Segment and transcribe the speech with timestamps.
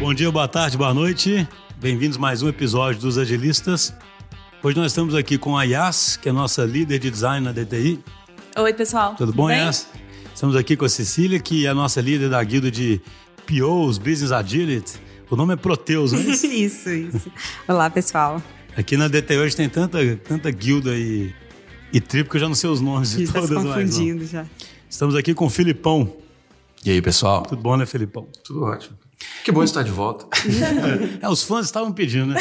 [0.00, 1.46] Bom dia, boa tarde, boa noite.
[1.76, 3.92] Bem-vindos a mais um episódio dos Agilistas.
[4.62, 7.98] Hoje nós estamos aqui com a Yas, que é nossa líder de design na DTI.
[8.56, 9.16] Oi, pessoal.
[9.16, 9.88] Tudo bom, Yas?
[10.32, 13.00] Estamos aqui com a Cecília, que é a nossa líder da guilda de
[13.44, 15.00] POs, Business Agility.
[15.28, 16.46] O nome é Proteus, não é isso?
[16.48, 17.32] isso, isso.
[17.66, 18.40] Olá, pessoal.
[18.76, 21.34] Aqui na DTI hoje tem tanta, tanta guilda e,
[21.92, 23.90] e tribo que eu já não sei os nomes de tá todas mais.
[23.90, 24.46] confundindo já.
[24.88, 26.16] Estamos aqui com o Filipão.
[26.84, 27.42] E aí, pessoal?
[27.42, 28.28] Tudo bom, né, Filipão?
[28.44, 28.96] Tudo ótimo.
[29.44, 30.26] Que bom estar de volta.
[31.20, 32.40] é, os fãs estavam pedindo, né?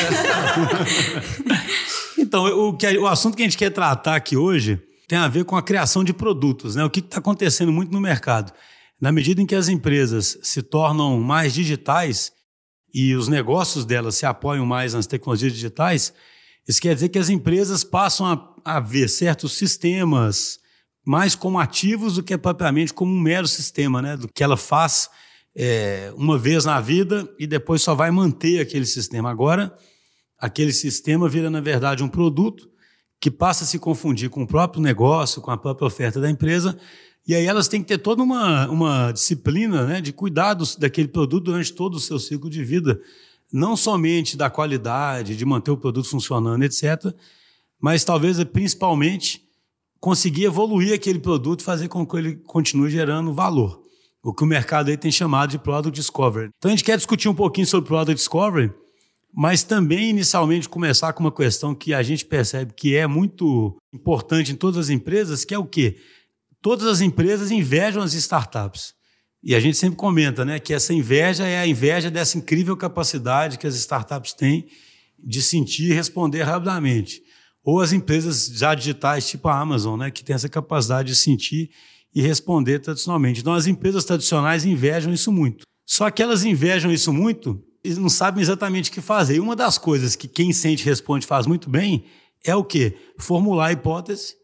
[2.17, 5.45] então, o, que, o assunto que a gente quer tratar aqui hoje tem a ver
[5.45, 6.83] com a criação de produtos, né?
[6.83, 8.51] O que está acontecendo muito no mercado.
[8.99, 12.31] Na medida em que as empresas se tornam mais digitais
[12.93, 16.13] e os negócios delas se apoiam mais nas tecnologias digitais,
[16.67, 20.59] isso quer dizer que as empresas passam a, a ver certos sistemas
[21.05, 24.17] mais como ativos do que propriamente como um mero sistema, né?
[24.17, 25.09] Do que ela faz
[25.59, 29.31] é, uma vez na vida e depois só vai manter aquele sistema.
[29.31, 29.75] Agora,
[30.37, 32.69] aquele sistema vira, na verdade, um produto
[33.19, 36.77] que passa a se confundir com o próprio negócio, com a própria oferta da empresa,
[37.27, 41.45] e aí elas têm que ter toda uma, uma disciplina né, de cuidados daquele produto
[41.45, 43.01] durante todo o seu ciclo de vida,
[43.51, 47.11] não somente da qualidade, de manter o produto funcionando, etc.,
[47.81, 49.43] mas talvez principalmente
[49.99, 53.86] conseguir evoluir aquele produto e fazer com que ele continue gerando valor
[54.23, 56.49] o que o mercado aí tem chamado de Product Discovery.
[56.57, 58.71] Então a gente quer discutir um pouquinho sobre Product Discovery,
[59.33, 64.51] mas também inicialmente começar com uma questão que a gente percebe que é muito importante
[64.51, 65.97] em todas as empresas, que é o quê?
[66.61, 68.93] Todas as empresas invejam as startups.
[69.43, 73.57] E a gente sempre comenta né, que essa inveja é a inveja dessa incrível capacidade
[73.57, 74.67] que as startups têm
[75.23, 77.21] de sentir e responder rapidamente.
[77.63, 81.69] Ou as empresas já digitais, tipo a Amazon, né, que tem essa capacidade de sentir
[82.13, 83.41] e responder tradicionalmente.
[83.41, 85.65] Então, as empresas tradicionais invejam isso muito.
[85.85, 89.35] Só que elas invejam isso muito e não sabem exatamente o que fazer.
[89.35, 92.03] E uma das coisas que quem sente responde faz muito bem
[92.43, 92.97] é o quê?
[93.17, 94.35] Formular a hipótese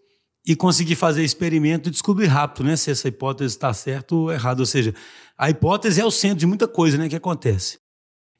[0.45, 4.61] e conseguir fazer experimento e descobrir rápido né, se essa hipótese está certa ou errada.
[4.61, 4.93] Ou seja,
[5.37, 7.77] a hipótese é o centro de muita coisa né, que acontece.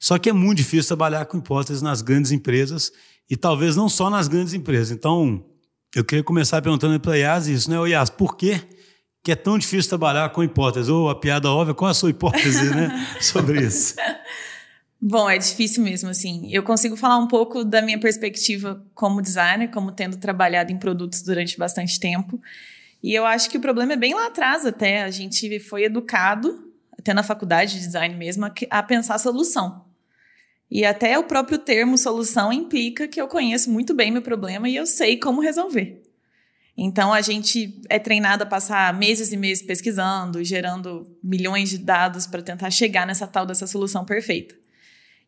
[0.00, 2.92] Só que é muito difícil trabalhar com hipóteses nas grandes empresas
[3.28, 4.90] e talvez não só nas grandes empresas.
[4.90, 5.44] Então,
[5.94, 7.78] eu queria começar perguntando para o Yas isso, né?
[7.78, 8.60] O Yas, por quê
[9.24, 10.92] que é tão difícil trabalhar com hipótese?
[10.92, 13.96] Ou a piada óbvia, qual a sua hipótese né, sobre isso?
[15.00, 16.50] Bom, é difícil mesmo, assim.
[16.52, 21.22] Eu consigo falar um pouco da minha perspectiva como designer, como tendo trabalhado em produtos
[21.22, 22.38] durante bastante tempo.
[23.02, 25.02] E eu acho que o problema é bem lá atrás até.
[25.02, 29.86] A gente foi educado, até na faculdade de design mesmo, a pensar solução.
[30.70, 34.76] E até o próprio termo solução implica que eu conheço muito bem meu problema e
[34.76, 36.03] eu sei como resolver.
[36.76, 42.26] Então a gente é treinado a passar meses e meses pesquisando, gerando milhões de dados
[42.26, 44.54] para tentar chegar nessa tal dessa solução perfeita.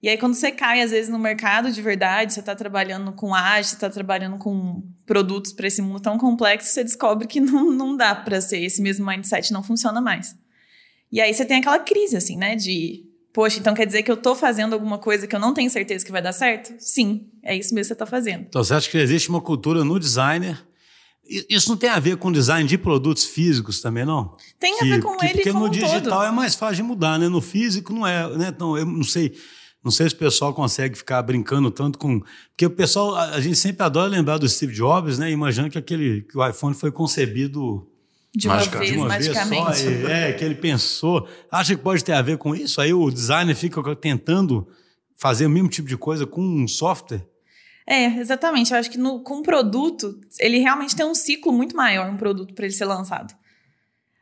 [0.02, 3.30] E aí, quando você cai, às vezes, no mercado de verdade, você está trabalhando com
[3.30, 7.96] você está trabalhando com produtos para esse mundo tão complexo, você descobre que não, não
[7.96, 10.36] dá para ser esse mesmo mindset, não funciona mais.
[11.10, 12.54] E aí você tem aquela crise, assim, né?
[12.56, 15.70] De, poxa, então quer dizer que eu estou fazendo alguma coisa que eu não tenho
[15.70, 16.74] certeza que vai dar certo?
[16.78, 18.46] Sim, é isso mesmo que você está fazendo.
[18.48, 20.62] Então você acha que existe uma cultura no designer
[21.28, 24.36] isso não tem a ver com design de produtos físicos também, não?
[24.58, 26.22] Tem que, a ver com que, ele Porque no digital todo.
[26.22, 27.28] é mais fácil de mudar, né?
[27.28, 28.48] No físico não é, né?
[28.54, 29.34] Então, eu não sei,
[29.82, 32.20] não sei se o pessoal consegue ficar brincando tanto com,
[32.50, 35.30] porque o pessoal, a gente sempre adora lembrar do Steve Jobs, né?
[35.30, 37.86] Imaginando que aquele que o iPhone foi concebido
[38.34, 39.82] de uma vez, de uma magicamente.
[39.82, 41.28] Vez só, é, que ele pensou.
[41.50, 42.80] Acha que pode ter a ver com isso?
[42.80, 44.68] Aí o designer fica tentando
[45.16, 47.26] fazer o mesmo tipo de coisa com um software?
[47.86, 48.72] É, exatamente.
[48.72, 52.16] Eu acho que no, com um produto, ele realmente tem um ciclo muito maior, um
[52.16, 53.34] produto para ele ser lançado.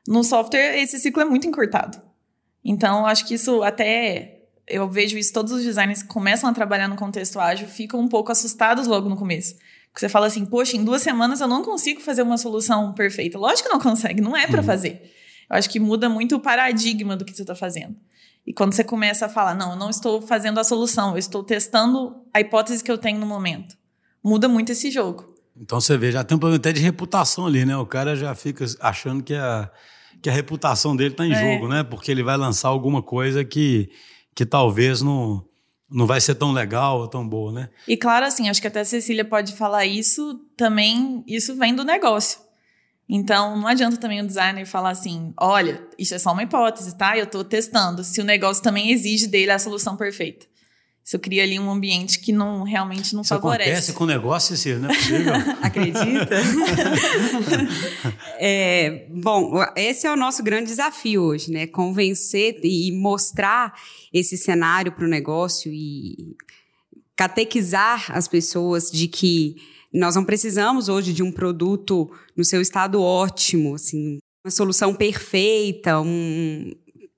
[0.06, 2.00] No software, esse ciclo é muito encurtado.
[2.62, 4.42] Então, acho que isso até.
[4.66, 8.08] Eu vejo isso, todos os designers que começam a trabalhar no contexto ágil ficam um
[8.08, 9.54] pouco assustados logo no começo.
[9.88, 13.38] Porque você fala assim, poxa, em duas semanas eu não consigo fazer uma solução perfeita.
[13.38, 14.66] Lógico que não consegue, não é para uhum.
[14.66, 15.12] fazer.
[15.48, 17.94] Eu acho que muda muito o paradigma do que você está fazendo.
[18.46, 21.42] E quando você começa a falar, não, eu não estou fazendo a solução, eu estou
[21.42, 23.76] testando a hipótese que eu tenho no momento.
[24.22, 25.34] Muda muito esse jogo.
[25.56, 27.76] Então você vê, já tem um problema até de reputação ali, né?
[27.76, 29.70] O cara já fica achando que a,
[30.20, 31.54] que a reputação dele está em é.
[31.54, 31.82] jogo, né?
[31.82, 33.90] Porque ele vai lançar alguma coisa que,
[34.34, 35.44] que talvez não,
[35.90, 37.70] não vai ser tão legal ou tão boa, né?
[37.86, 41.84] E claro, assim, acho que até a Cecília pode falar isso também, isso vem do
[41.84, 42.40] negócio.
[43.08, 47.16] Então, não adianta também o designer falar assim: olha, isso é só uma hipótese, tá?
[47.16, 48.02] Eu estou testando.
[48.02, 50.46] Se o negócio também exige dele a solução perfeita.
[51.04, 53.68] Isso cria ali um ambiente que não realmente não Isso favorece.
[53.68, 55.34] acontece com o negócio, Ciro, não é possível.
[55.60, 56.34] Acredita?
[58.40, 61.66] é, bom, esse é o nosso grande desafio hoje, né?
[61.66, 63.74] Convencer e mostrar
[64.14, 66.34] esse cenário para o negócio e
[67.14, 69.56] catequizar as pessoas de que
[69.94, 76.00] nós não precisamos hoje de um produto no seu estado ótimo, assim, uma solução perfeita,
[76.00, 76.72] um,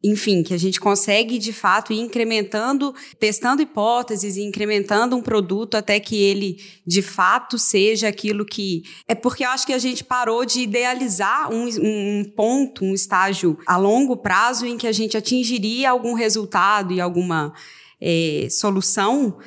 [0.05, 5.75] enfim, que a gente consegue de fato ir incrementando, testando hipóteses e incrementando um produto
[5.75, 8.82] até que ele de fato seja aquilo que.
[9.08, 13.58] É porque eu acho que a gente parou de idealizar um, um ponto, um estágio
[13.67, 17.52] a longo prazo em que a gente atingiria algum resultado e alguma
[18.00, 19.38] é, solução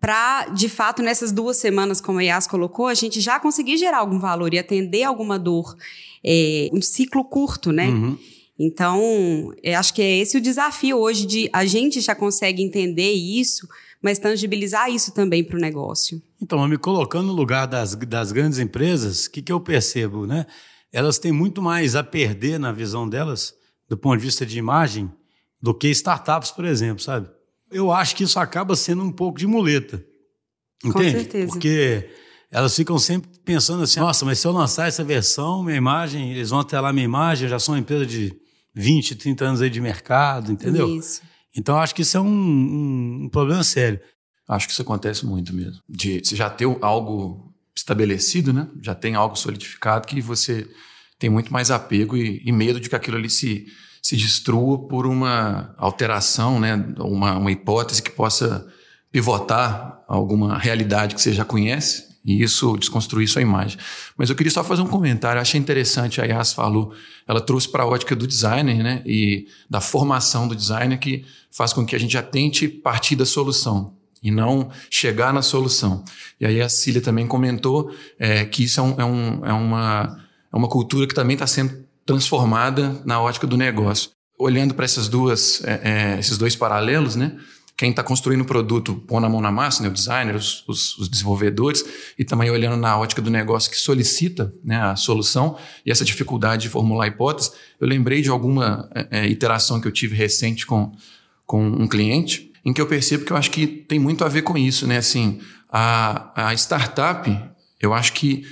[0.00, 3.98] para, de fato, nessas duas semanas, como a Yas colocou, a gente já conseguir gerar
[3.98, 5.76] algum valor e atender alguma dor.
[6.24, 7.88] É, um ciclo curto, né?
[7.88, 8.18] Uhum.
[8.58, 13.12] Então, eu acho que é esse o desafio hoje de a gente já consegue entender
[13.12, 13.68] isso,
[14.02, 16.20] mas tangibilizar isso também para o negócio.
[16.40, 20.46] Então, me colocando no lugar das, das grandes empresas, o que, que eu percebo, né?
[20.92, 23.54] Elas têm muito mais a perder na visão delas,
[23.88, 25.10] do ponto de vista de imagem,
[25.60, 27.28] do que startups, por exemplo, sabe?
[27.70, 30.04] Eu acho que isso acaba sendo um pouco de muleta.
[30.84, 30.92] Entende?
[30.92, 31.52] Com certeza.
[31.52, 32.10] Porque
[32.50, 36.50] elas ficam sempre pensando assim: nossa, mas se eu lançar essa versão, minha imagem, eles
[36.50, 38.34] vão até lá minha imagem, eu já sou uma empresa de
[38.74, 40.96] 20, 30 anos aí de mercado, entendeu?
[40.96, 41.20] Isso.
[41.56, 44.00] Então acho que isso é um, um, um problema sério.
[44.48, 45.82] Acho que isso acontece muito mesmo.
[45.88, 48.68] De você já ter algo estabelecido, né?
[48.80, 50.66] Já tem algo solidificado que você
[51.18, 53.66] tem muito mais apego e, e medo de que aquilo ali se,
[54.08, 56.82] se destrua por uma alteração, né?
[56.98, 58.66] Uma, uma hipótese que possa
[59.12, 63.78] pivotar alguma realidade que você já conhece e isso desconstruir sua imagem.
[64.16, 66.94] Mas eu queria só fazer um comentário, achei interessante, a Yas falou,
[67.26, 71.74] ela trouxe para a ótica do designer, né, e da formação do designer que faz
[71.74, 76.02] com que a gente já tente partir da solução e não chegar na solução.
[76.40, 80.18] E aí a Cília também comentou é, que isso é, é, um, é, uma,
[80.50, 84.12] é uma cultura que também está sendo transformada na ótica do negócio.
[84.38, 87.36] Olhando para essas duas, é, é, esses dois paralelos, né,
[87.76, 90.96] quem está construindo o produto põe a mão na massa, né, o designer, os, os,
[90.96, 91.84] os, desenvolvedores,
[92.18, 96.62] e também olhando na ótica do negócio que solicita né, a solução e essa dificuldade
[96.62, 97.52] de formular hipóteses.
[97.78, 100.90] Eu lembrei de alguma é, iteração que eu tive recente com,
[101.44, 104.42] com um cliente, em que eu percebo que eu acho que tem muito a ver
[104.42, 104.86] com isso.
[104.86, 104.96] Né?
[104.96, 105.40] Assim,
[105.70, 107.30] a, a startup,
[107.78, 108.46] eu acho que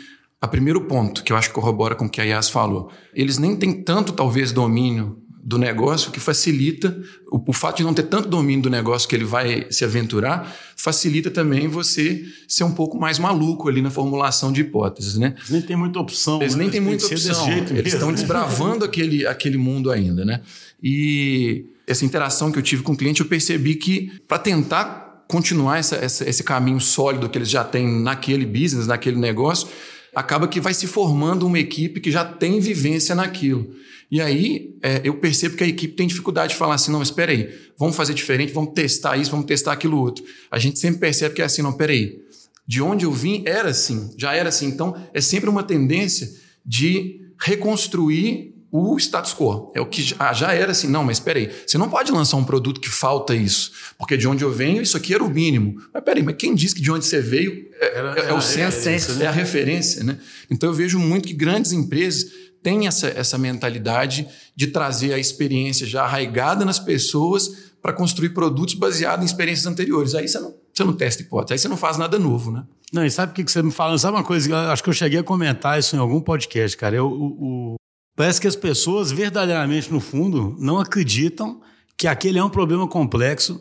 [0.47, 3.39] a primeiro ponto, que eu acho que corrobora com o que a Yas falou, eles
[3.39, 7.01] nem têm tanto, talvez, domínio do negócio que facilita
[7.31, 10.53] o, o, fato de não ter tanto domínio do negócio que ele vai se aventurar
[10.75, 15.35] facilita também você ser um pouco mais maluco ali na formulação de hipóteses, né?
[15.37, 16.43] Eles nem tem muita opção.
[16.43, 16.65] Eles né?
[16.65, 17.49] nem têm muita opção.
[17.71, 20.41] Eles estão desbravando aquele, aquele mundo ainda, né?
[20.83, 25.79] E essa interação que eu tive com o cliente, eu percebi que para tentar continuar
[25.79, 29.69] essa, essa, esse caminho sólido que eles já têm naquele business, naquele negócio,
[30.17, 33.71] acaba que vai se formando uma equipe que já tem vivência naquilo.
[34.11, 37.33] E aí é, eu percebo que a equipe tem dificuldade de falar assim, não, espera
[37.33, 40.25] aí, vamos fazer diferente, vamos testar isso, vamos testar aquilo outro.
[40.51, 42.19] A gente sempre percebe que é assim, não, espera aí,
[42.67, 44.69] de onde eu vim era assim, já era assim.
[44.69, 46.33] Então é sempre uma tendência
[46.65, 49.73] de reconstruir o status quo.
[49.75, 52.37] É o que já, já era assim, não, mas espera aí, você não pode lançar
[52.37, 55.77] um produto que falta isso, porque de onde eu venho, isso aqui era o mínimo.
[55.93, 58.41] Mas espera aí, mas quem disse que de onde você veio é, é, é o
[58.41, 60.19] senso, é a referência, né?
[60.51, 62.27] Então eu vejo muito que grandes empresas
[62.63, 67.49] tem essa, essa mentalidade de trazer a experiência já arraigada nas pessoas
[67.81, 70.17] para construir produtos baseados em experiências anteriores.
[70.17, 72.65] Aí você não, você não testa hipótese, aí você não faz nada novo, né?
[72.93, 73.97] Não, e sabe o que, que você me fala?
[73.99, 74.73] Sabe uma coisa?
[74.73, 76.97] Acho que eu cheguei a comentar isso em algum podcast, cara.
[76.97, 77.77] Eu, o, o,
[78.17, 81.61] parece que as pessoas, verdadeiramente, no fundo, não acreditam
[81.97, 83.61] que aquele é um problema complexo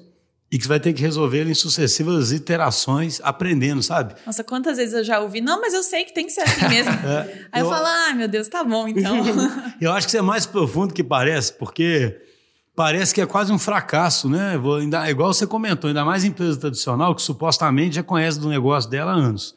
[0.51, 4.15] e que você vai ter que resolver ele em sucessivas iterações, aprendendo, sabe?
[4.25, 6.69] Nossa, quantas vezes eu já ouvi, não, mas eu sei que tem que ser assim
[6.69, 6.93] mesmo.
[7.05, 9.17] é, Aí eu, eu falo, ah, meu Deus, tá bom, então.
[9.81, 12.21] eu acho que isso é mais profundo que parece, porque
[12.75, 14.57] parece que é quase um fracasso, né?
[14.57, 18.89] Vou, ainda, igual você comentou, ainda mais empresa tradicional, que supostamente já conhece do negócio
[18.89, 19.55] dela há anos.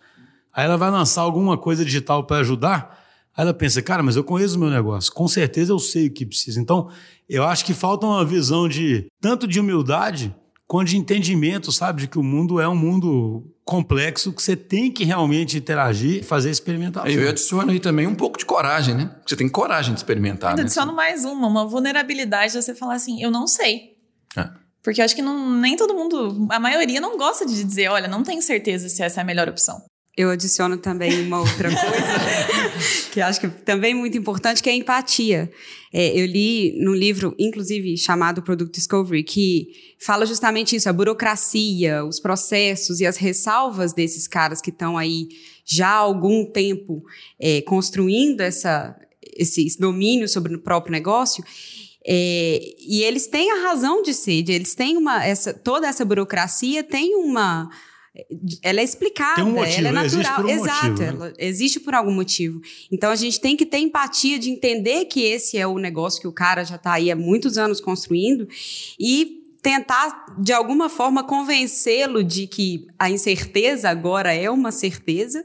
[0.53, 2.99] Aí ela vai lançar alguma coisa digital para ajudar,
[3.39, 6.13] aí ela pensa, cara, mas eu conheço o meu negócio, com certeza eu sei o
[6.13, 6.61] que precisa.
[6.61, 6.91] Então,
[7.29, 10.35] eu acho que falta uma visão de tanto de humildade
[10.67, 14.91] com de entendimento, sabe, de que o mundo é um mundo complexo que você tem
[14.91, 17.09] que realmente interagir e fazer experimentação.
[17.09, 19.11] Eu adiciono aí também um pouco de coragem, né?
[19.27, 20.53] Você tem coragem de experimentar.
[20.53, 20.63] Eu né?
[20.63, 23.97] adiciono mais uma, uma vulnerabilidade de você falar assim, eu não sei.
[24.37, 24.51] É.
[24.83, 28.09] Porque eu acho que não, nem todo mundo, a maioria não gosta de dizer, olha,
[28.09, 29.83] não tenho certeza se essa é a melhor opção.
[30.19, 34.73] Eu adiciono também uma outra coisa, que acho que também é muito importante, que é
[34.73, 35.49] a empatia.
[35.93, 39.69] É, eu li num livro, inclusive, chamado Product Discovery, que
[40.01, 45.29] fala justamente isso, a burocracia, os processos e as ressalvas desses caras que estão aí
[45.65, 47.05] já há algum tempo
[47.39, 48.97] é, construindo essa,
[49.37, 51.45] esse domínio sobre o próprio negócio.
[52.05, 55.25] É, e eles têm a razão de ser, eles têm uma.
[55.25, 57.71] Essa, toda essa burocracia tem uma
[58.63, 60.45] ela é explicada, um motivo, ela é natural.
[60.45, 61.09] Um Exato, motivo, né?
[61.09, 62.61] ela existe por algum motivo.
[62.91, 66.29] Então a gente tem que ter empatia de entender que esse é o negócio que
[66.29, 68.49] o cara já está aí há muitos anos construindo
[68.99, 75.45] e tentar de alguma forma convencê-lo de que a incerteza agora é uma certeza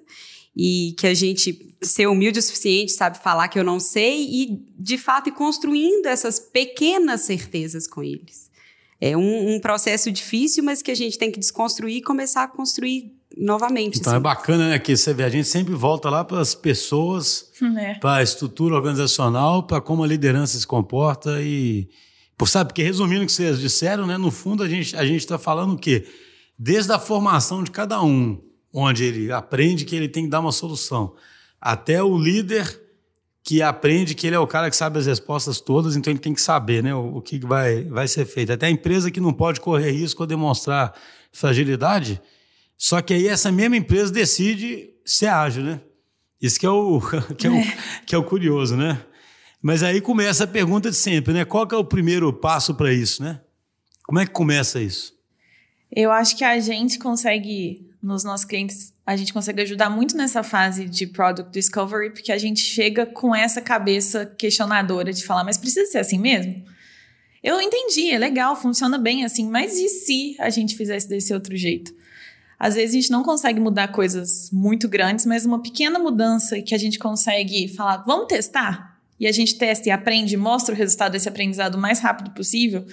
[0.55, 4.65] e que a gente ser humilde o suficiente sabe falar que eu não sei e
[4.77, 8.52] de fato ir construindo essas pequenas certezas com eles
[9.05, 12.47] é um, um, processo difícil, mas que a gente tem que desconstruir e começar a
[12.47, 13.99] construir novamente.
[13.99, 14.21] Então é assim.
[14.21, 14.79] é bacana, né?
[14.79, 17.95] Que você vê, a gente sempre volta lá para as pessoas, é.
[17.95, 21.89] para a estrutura organizacional, para como a liderança se comporta e.
[22.37, 24.17] Por, sabe, porque resumindo o que vocês disseram, né?
[24.17, 26.07] No fundo, a gente a está falando o quê?
[26.57, 28.41] Desde a formação de cada um,
[28.71, 31.13] onde ele aprende que ele tem que dar uma solução,
[31.59, 32.82] até o líder
[33.43, 36.33] que aprende que ele é o cara que sabe as respostas todas, então ele tem
[36.33, 38.53] que saber né, o, o que vai, vai ser feito.
[38.53, 40.93] Até a empresa que não pode correr risco ou demonstrar
[41.31, 42.21] fragilidade,
[42.77, 45.81] só que aí essa mesma empresa decide ser ágil, né?
[46.41, 47.01] Isso que é o,
[47.37, 47.77] que é o, é.
[48.05, 49.03] que é o curioso, né?
[49.61, 51.45] Mas aí começa a pergunta de sempre, né?
[51.45, 53.41] Qual é o primeiro passo para isso, né?
[54.05, 55.13] Como é que começa isso?
[55.91, 60.43] Eu acho que a gente consegue nos nossos clientes, a gente consegue ajudar muito nessa
[60.43, 65.57] fase de product discovery, porque a gente chega com essa cabeça questionadora de falar, mas
[65.57, 66.63] precisa ser assim mesmo?
[67.43, 71.57] Eu entendi, é legal, funciona bem assim, mas e se a gente fizesse desse outro
[71.57, 71.93] jeito?
[72.57, 76.73] Às vezes a gente não consegue mudar coisas muito grandes, mas uma pequena mudança que
[76.73, 78.97] a gente consegue falar, vamos testar?
[79.19, 82.85] E a gente testa e aprende, mostra o resultado desse aprendizado o mais rápido possível,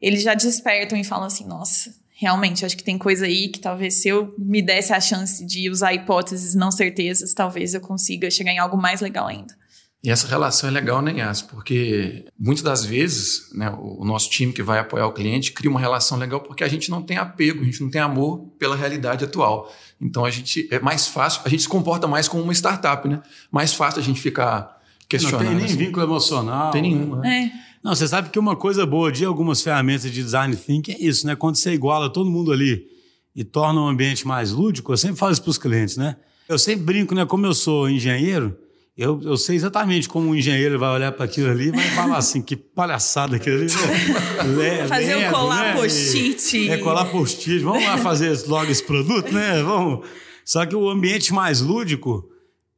[0.00, 4.00] eles já despertam e falam assim: nossa, realmente, acho que tem coisa aí que talvez
[4.00, 8.50] se eu me desse a chance de usar hipóteses, não certezas, talvez eu consiga chegar
[8.50, 9.54] em algo mais legal ainda.
[10.02, 11.42] E essa relação é legal, né, Yas?
[11.42, 15.80] Porque muitas das vezes, né, o nosso time que vai apoiar o cliente cria uma
[15.80, 19.24] relação legal porque a gente não tem apego, a gente não tem amor pela realidade
[19.24, 19.70] atual.
[20.00, 23.20] Então a gente é mais fácil, a gente se comporta mais como uma startup, né?
[23.50, 25.42] Mais fácil a gente ficar questionando.
[25.42, 25.76] Não tem nem assim.
[25.76, 26.70] vínculo emocional.
[26.70, 27.52] Tem nenhum, né?
[27.52, 27.75] É.
[27.86, 31.24] Não, você sabe que uma coisa boa de algumas ferramentas de design thinking é isso,
[31.24, 31.36] né?
[31.36, 32.84] Quando você iguala todo mundo ali
[33.32, 36.16] e torna o ambiente mais lúdico, eu sempre falo isso para os clientes, né?
[36.48, 37.24] Eu sempre brinco, né?
[37.24, 38.58] Como eu sou engenheiro,
[38.98, 42.16] eu, eu sei exatamente como um engenheiro vai olhar para aquilo ali e vai falar
[42.16, 43.66] assim, que palhaçada aquilo ali.
[43.66, 44.84] Né?
[44.90, 45.80] fazer o colar né?
[45.80, 46.68] post-it.
[46.68, 47.60] É, colar post-it.
[47.60, 49.62] Vamos lá fazer logo esse produto, né?
[49.62, 50.04] Vamos.
[50.44, 52.28] Só que o ambiente mais lúdico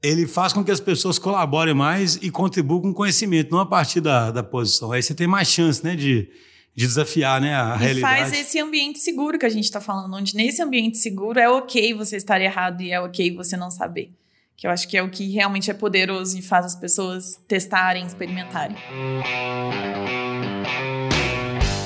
[0.02, 4.00] ele faz com que as pessoas colaborem mais e contribuam com conhecimento, não a partir
[4.00, 4.92] da, da posição.
[4.92, 6.28] Aí você tem mais chance né, de,
[6.74, 8.00] de desafiar né, a e realidade.
[8.00, 11.94] faz esse ambiente seguro que a gente está falando, onde nesse ambiente seguro é ok
[11.94, 14.12] você estar errado e é ok você não saber.
[14.56, 18.06] Que eu acho que é o que realmente é poderoso e faz as pessoas testarem,
[18.06, 18.76] experimentarem.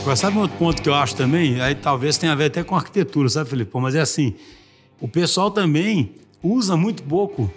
[0.01, 1.61] Agora, sabe um outro ponto que eu acho também?
[1.61, 3.71] Aí talvez tenha a ver até com arquitetura, sabe, Felipe?
[3.75, 4.35] Mas é assim,
[5.01, 7.53] o pessoal também usa muito pouco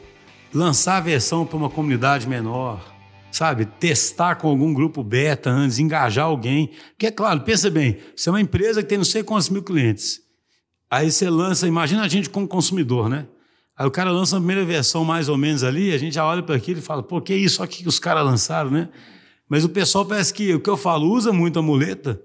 [0.56, 2.82] lançar a versão para uma comunidade menor,
[3.30, 3.66] sabe?
[3.66, 6.72] Testar com algum grupo beta antes, engajar alguém.
[6.92, 9.62] Porque, é claro, pensa bem, você é uma empresa que tem não sei quantos mil
[9.62, 10.22] clientes.
[10.90, 13.28] Aí você lança, imagina a gente como consumidor, né?
[13.78, 16.42] Aí o cara lança a primeira versão mais ou menos ali, a gente já olha
[16.42, 18.88] para aquilo e fala, pô, que isso aqui que os caras lançaram, né?
[19.50, 22.22] Mas o pessoal parece que, o que eu falo, usa muito a muleta,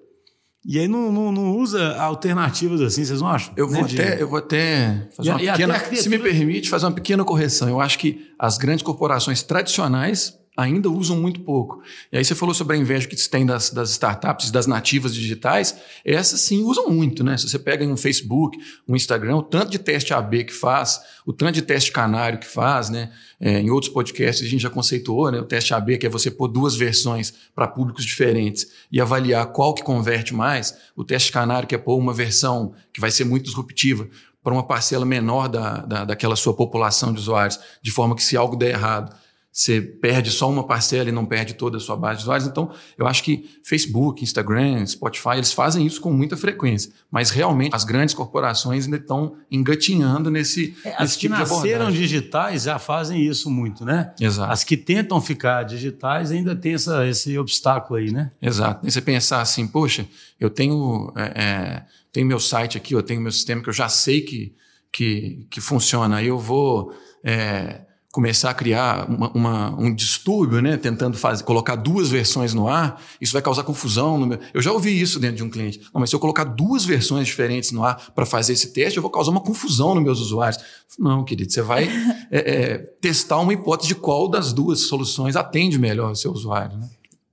[0.64, 3.52] e aí não, não, não, usa alternativas assim, vocês não acham?
[3.57, 4.23] Eu vou, né, até, de...
[4.23, 5.79] eu vou até fazer uma e pequena.
[5.79, 7.69] Se me permite, fazer uma pequena correção.
[7.69, 11.83] Eu acho que as grandes corporações tradicionais ainda usam muito pouco.
[12.12, 15.14] E aí você falou sobre a inveja que se tem das, das startups, das nativas
[15.14, 17.37] digitais, essas sim usam muito, né?
[17.37, 21.33] Se você pega um Facebook, um Instagram, o tanto de teste AB que faz, o
[21.33, 23.11] tanto de teste canário que faz, né?
[23.40, 25.38] É, em outros podcasts a gente já conceituou, né?
[25.38, 29.75] O teste AB, que é você pôr duas versões para públicos diferentes e avaliar qual
[29.75, 30.76] que converte mais.
[30.95, 34.07] O teste canário, que é pôr uma versão que vai ser muito disruptiva
[34.43, 38.37] para uma parcela menor da, da, daquela sua população de usuários, de forma que se
[38.37, 39.14] algo der errado,
[39.52, 42.47] você perde só uma parcela e não perde toda a sua base de usuários.
[42.47, 46.92] Então, eu acho que Facebook, Instagram, Spotify, eles fazem isso com muita frequência.
[47.11, 51.75] Mas realmente as grandes corporações ainda estão engatinhando nesse, é, nesse tipo de abordagem.
[51.75, 54.12] As que nasceram digitais já fazem isso muito, né?
[54.21, 54.52] Exato.
[54.52, 58.30] As que tentam ficar digitais ainda tem essa, esse obstáculo aí, né?
[58.40, 58.87] Exato.
[58.87, 60.07] E você pensar assim, poxa,
[60.38, 63.88] eu tenho, é, é, tenho meu site aqui, eu tenho meu sistema que eu já
[63.88, 64.54] sei que
[64.92, 66.23] que, que funciona.
[66.23, 66.92] Eu vou
[67.25, 70.76] é, começar a criar uma, uma, um distúrbio, né?
[70.76, 74.19] tentando fazer, colocar duas versões no ar, isso vai causar confusão.
[74.19, 74.38] Meu...
[74.52, 75.81] Eu já ouvi isso dentro de um cliente.
[75.95, 79.02] Não, mas se eu colocar duas versões diferentes no ar para fazer esse teste, eu
[79.02, 80.61] vou causar uma confusão nos meus usuários.
[80.99, 81.88] Não, querido, você vai
[82.31, 86.79] é, é, testar uma hipótese de qual das duas soluções atende melhor o seu usuário.
[86.79, 86.88] Né?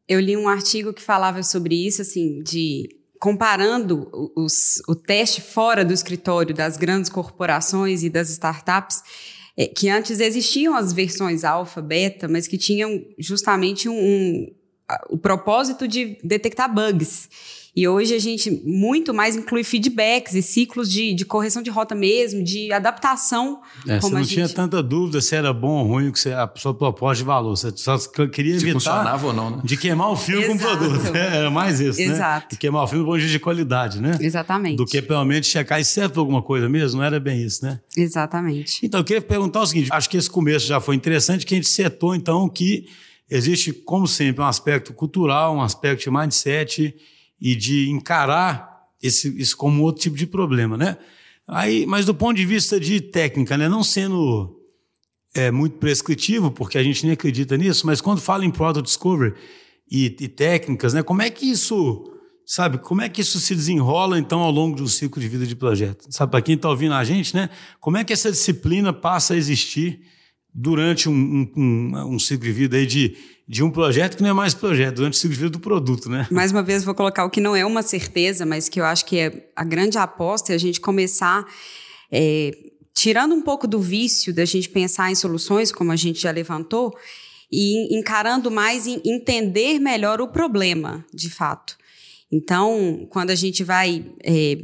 [0.08, 2.88] Eu li um artigo que falava sobre isso, assim, de
[3.20, 9.02] comparando os, o teste fora do escritório das grandes corporações e das startups,
[9.58, 14.56] é, que antes existiam as versões alfa, beta, mas que tinham justamente um, um
[15.10, 17.28] o propósito de detectar bugs.
[17.78, 21.94] E hoje a gente muito mais inclui feedbacks e ciclos de, de correção de rota
[21.94, 23.62] mesmo, de adaptação.
[23.88, 24.34] É, você não gente...
[24.34, 27.56] tinha tanta dúvida se era bom ou ruim que você, a sua proposta de valor.
[27.56, 27.96] Você só
[28.32, 29.62] queria se funcionava ou não, né?
[29.64, 30.58] de queimar o fio Exato.
[30.58, 31.16] com o produto.
[31.18, 32.06] É, era mais isso, né?
[32.06, 32.46] Exato.
[32.46, 32.50] né?
[32.50, 34.18] De queimar o fio do ponto de qualidade, né?
[34.20, 34.78] Exatamente.
[34.78, 36.98] Do que pelo menos checar e certo alguma coisa mesmo.
[36.98, 37.80] Não era bem isso, né?
[37.96, 38.84] Exatamente.
[38.84, 39.90] Então, eu queria perguntar o seguinte.
[39.92, 42.88] Acho que esse começo já foi interessante, que a gente setou, então, que
[43.30, 46.96] existe, como sempre, um aspecto cultural, um aspecto de mindset
[47.40, 50.98] e de encarar esse, isso como outro tipo de problema, né?
[51.48, 53.70] Aí, mas do ponto de vista de técnica, né?
[53.70, 54.60] Não sendo
[55.34, 59.34] é, muito prescritivo, porque a gente nem acredita nisso, mas quando fala em product discovery
[59.90, 61.04] e, e técnicas, né?
[61.04, 62.12] Como é que isso,
[62.46, 62.80] sabe?
[62.80, 65.56] Como é que isso se desenrola então ao longo de um ciclo de vida de
[65.56, 66.08] projeto?
[66.10, 67.50] Sabe para quem está ouvindo a gente, né?
[67.80, 70.02] Como é que essa disciplina passa a existir
[70.54, 73.16] durante um, um, um, um ciclo de vida aí de
[73.48, 76.28] de um projeto que não é mais projeto, de vida do produto, né?
[76.30, 79.06] Mais uma vez, vou colocar o que não é uma certeza, mas que eu acho
[79.06, 81.46] que é a grande aposta é a gente começar
[82.12, 82.52] é,
[82.94, 86.94] tirando um pouco do vício da gente pensar em soluções, como a gente já levantou,
[87.50, 91.78] e encarando mais em entender melhor o problema, de fato.
[92.30, 94.58] Então, quando a gente vai é,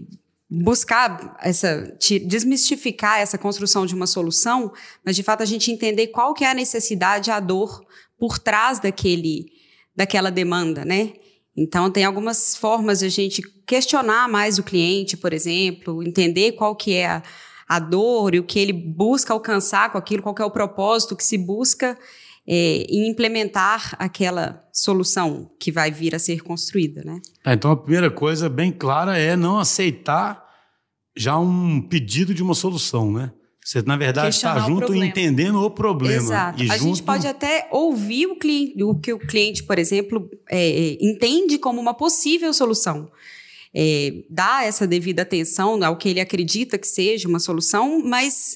[0.50, 4.74] buscar essa desmistificar essa construção de uma solução,
[5.06, 7.82] mas de fato a gente entender qual que é a necessidade, a dor
[8.24, 9.48] por trás daquele,
[9.94, 11.12] daquela demanda, né?
[11.58, 16.74] Então, tem algumas formas de a gente questionar mais o cliente, por exemplo, entender qual
[16.74, 17.24] que é a,
[17.68, 21.18] a dor e o que ele busca alcançar com aquilo, qual que é o propósito
[21.18, 22.00] que se busca
[22.48, 27.20] é, em implementar aquela solução que vai vir a ser construída, né?
[27.46, 30.42] É, então, a primeira coisa bem clara é não aceitar
[31.14, 33.34] já um pedido de uma solução, né?
[33.64, 36.22] Você, na verdade, está junto entendendo o problema.
[36.22, 36.62] Exato.
[36.62, 36.96] a junto...
[36.96, 41.80] gente pode até ouvir o, cliente, o que o cliente, por exemplo, é, entende como
[41.80, 43.10] uma possível solução.
[43.74, 48.56] É, dar essa devida atenção ao que ele acredita que seja uma solução, mas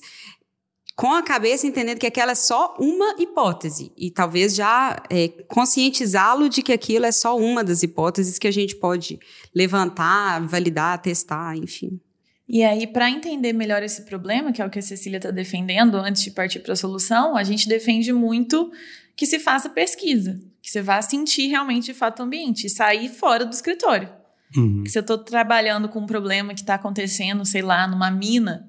[0.97, 6.49] com a cabeça entendendo que aquela é só uma hipótese e talvez já é, conscientizá-lo
[6.49, 9.19] de que aquilo é só uma das hipóteses que a gente pode
[9.55, 11.99] levantar, validar, testar, enfim.
[12.47, 15.95] E aí, para entender melhor esse problema, que é o que a Cecília está defendendo
[15.95, 18.71] antes de partir para a solução, a gente defende muito
[19.15, 23.09] que se faça pesquisa, que você vá sentir realmente de fato o ambiente e sair
[23.09, 24.09] fora do escritório.
[24.55, 24.85] Uhum.
[24.85, 28.65] se eu estou trabalhando com um problema que está acontecendo, sei lá, numa mina,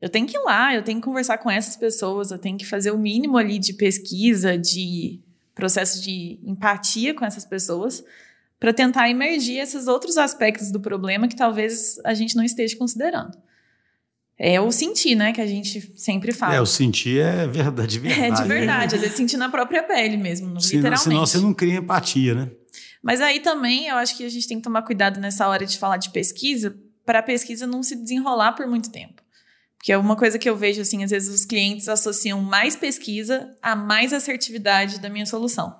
[0.00, 2.64] eu tenho que ir lá, eu tenho que conversar com essas pessoas, eu tenho que
[2.64, 5.20] fazer o mínimo ali de pesquisa, de
[5.52, 8.04] processo de empatia com essas pessoas
[8.60, 13.36] para tentar emergir esses outros aspectos do problema que talvez a gente não esteja considerando.
[14.38, 16.54] É o sentir, né, que a gente sempre fala.
[16.54, 18.20] É, o sentir é verdade, verdade.
[18.24, 21.00] É de verdade, às vezes sentir na própria pele mesmo, literalmente.
[21.00, 22.50] Senão você não cria empatia, né?
[23.02, 25.78] Mas aí também eu acho que a gente tem que tomar cuidado nessa hora de
[25.78, 29.22] falar de pesquisa, para a pesquisa não se desenrolar por muito tempo.
[29.76, 33.50] Porque é uma coisa que eu vejo assim, às vezes os clientes associam mais pesquisa
[33.62, 35.74] a mais assertividade da minha solução.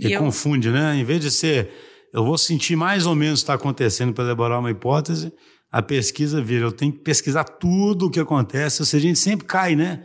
[0.00, 0.20] E, e eu...
[0.20, 0.96] confunde, né?
[0.96, 1.70] Em vez de ser
[2.14, 5.32] eu vou sentir mais ou menos o que está acontecendo para elaborar uma hipótese,
[5.70, 9.18] a pesquisa vira, eu tenho que pesquisar tudo o que acontece, ou seja, a gente
[9.18, 10.04] sempre cai né,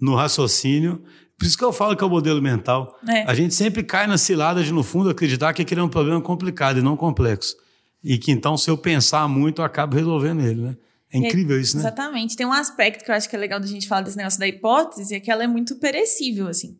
[0.00, 1.02] no raciocínio.
[1.36, 2.96] Por isso que eu falo que é o modelo mental.
[3.08, 3.22] É.
[3.24, 6.20] A gente sempre cai na cilada de, no fundo, acreditar que aquele é um problema
[6.20, 7.56] complicado e não complexo.
[8.04, 10.76] E que então, se eu pensar muito, eu acabo resolvendo ele, né?
[11.12, 11.82] É incrível é, isso, né?
[11.82, 12.36] Exatamente.
[12.36, 14.46] Tem um aspecto que eu acho que é legal da gente falar desse negócio da
[14.46, 16.78] hipótese, é que ela é muito perecível, assim.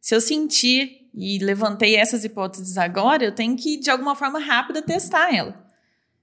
[0.00, 4.82] Se eu sentir e levantei essas hipóteses agora, eu tenho que, de alguma forma rápida,
[4.82, 5.66] testar ela.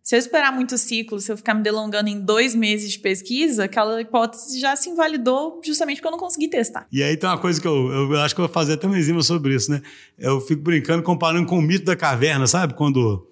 [0.03, 3.63] Se eu esperar muito ciclo, se eu ficar me delongando em dois meses de pesquisa,
[3.63, 6.85] aquela hipótese já se invalidou justamente porque eu não consegui testar.
[6.91, 8.99] E aí tem uma coisa que eu, eu acho que eu vou fazer até uma
[8.99, 9.81] enzima sobre isso, né?
[10.19, 12.73] Eu fico brincando, comparando com o mito da caverna, sabe?
[12.73, 13.25] Quando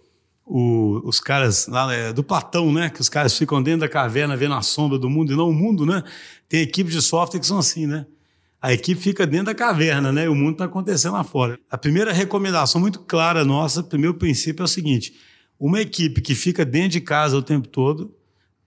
[0.46, 2.90] o, os caras lá é, do Platão, né?
[2.90, 5.54] Que os caras ficam dentro da caverna vendo a sombra do mundo e não o
[5.54, 6.02] mundo, né?
[6.48, 8.06] Tem equipes de software que são assim, né?
[8.62, 10.26] A equipe fica dentro da caverna, né?
[10.26, 11.58] E o mundo está acontecendo lá fora.
[11.70, 15.14] A primeira recomendação muito clara nossa, primeiro princípio é o seguinte:
[15.60, 18.16] uma equipe que fica dentro de casa o tempo todo,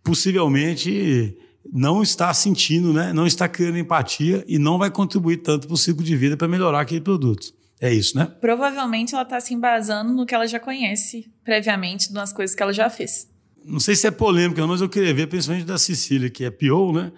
[0.03, 1.39] possivelmente
[1.73, 3.13] não está sentindo, né?
[3.13, 6.49] não está criando empatia e não vai contribuir tanto para o ciclo de vida para
[6.49, 7.55] melhorar aquele produto.
[7.81, 8.27] É isso, né?
[8.41, 12.73] Provavelmente ela está se embasando no que ela já conhece previamente, nas coisas que ela
[12.73, 13.29] já fez.
[13.65, 16.93] Não sei se é polêmica, mas eu queria ver, principalmente da Cecília, que é PO,
[16.93, 17.13] né?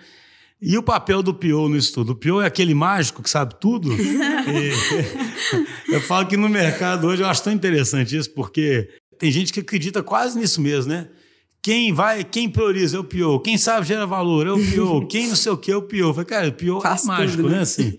[0.61, 2.13] E o papel do PO no estudo?
[2.13, 3.91] O PO é aquele mágico que sabe tudo?
[5.89, 8.89] eu falo que no mercado hoje eu acho tão interessante isso, porque
[9.19, 11.09] tem gente que acredita quase nisso mesmo, né?
[11.63, 15.29] Quem vai, quem prioriza é o PO, quem sabe gera valor é o PO, quem
[15.29, 15.87] não sei o que é o.
[15.93, 17.57] Eu falei, cara, o PO Faz é mágico, tudo, né?
[17.57, 17.63] né?
[17.63, 17.99] Assim,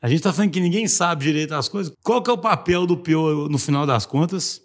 [0.00, 1.92] a gente está falando que ninguém sabe direito as coisas.
[2.02, 4.62] Qual que é o papel do PO no final das contas?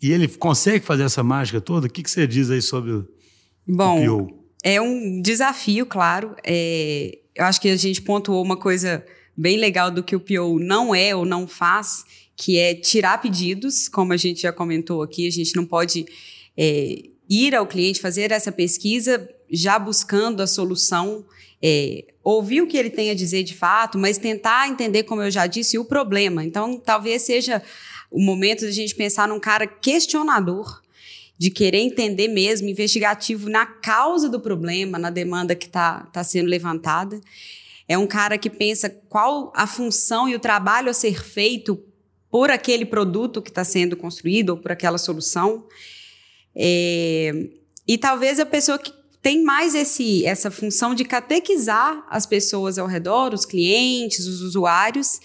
[0.00, 1.86] E ele consegue fazer essa mágica toda?
[1.86, 3.08] O que, que você diz aí sobre o,
[3.66, 4.41] Bom, o PO?
[4.62, 6.36] É um desafio, claro.
[6.44, 9.04] É, eu acho que a gente pontuou uma coisa
[9.36, 12.04] bem legal do que o PO não é ou não faz,
[12.36, 16.06] que é tirar pedidos, como a gente já comentou aqui, a gente não pode
[16.56, 21.24] é, ir ao cliente, fazer essa pesquisa já buscando a solução,
[21.62, 25.30] é, ouvir o que ele tem a dizer de fato, mas tentar entender, como eu
[25.30, 26.44] já disse, o problema.
[26.44, 27.62] Então, talvez seja
[28.10, 30.81] o momento de a gente pensar num cara questionador,
[31.38, 36.48] de querer entender mesmo, investigativo na causa do problema, na demanda que está tá sendo
[36.48, 37.20] levantada.
[37.88, 41.82] É um cara que pensa qual a função e o trabalho a ser feito
[42.30, 45.66] por aquele produto que está sendo construído ou por aquela solução.
[46.54, 47.48] É,
[47.86, 52.86] e talvez a pessoa que tem mais esse, essa função de catequizar as pessoas ao
[52.86, 55.20] redor, os clientes, os usuários,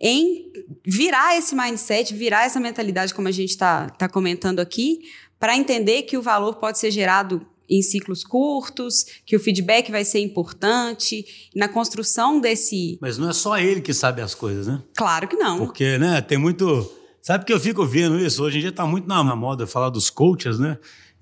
[0.00, 0.50] em
[0.84, 5.00] virar esse mindset, virar essa mentalidade, como a gente está tá comentando aqui,
[5.44, 10.02] para entender que o valor pode ser gerado em ciclos curtos, que o feedback vai
[10.02, 12.96] ser importante na construção desse.
[12.98, 14.80] Mas não é só ele que sabe as coisas, né?
[14.96, 15.58] Claro que não.
[15.58, 16.90] Porque, né, tem muito.
[17.20, 18.42] Sabe que eu fico vendo isso?
[18.42, 20.78] Hoje em dia está muito na moda falar dos coaches, né?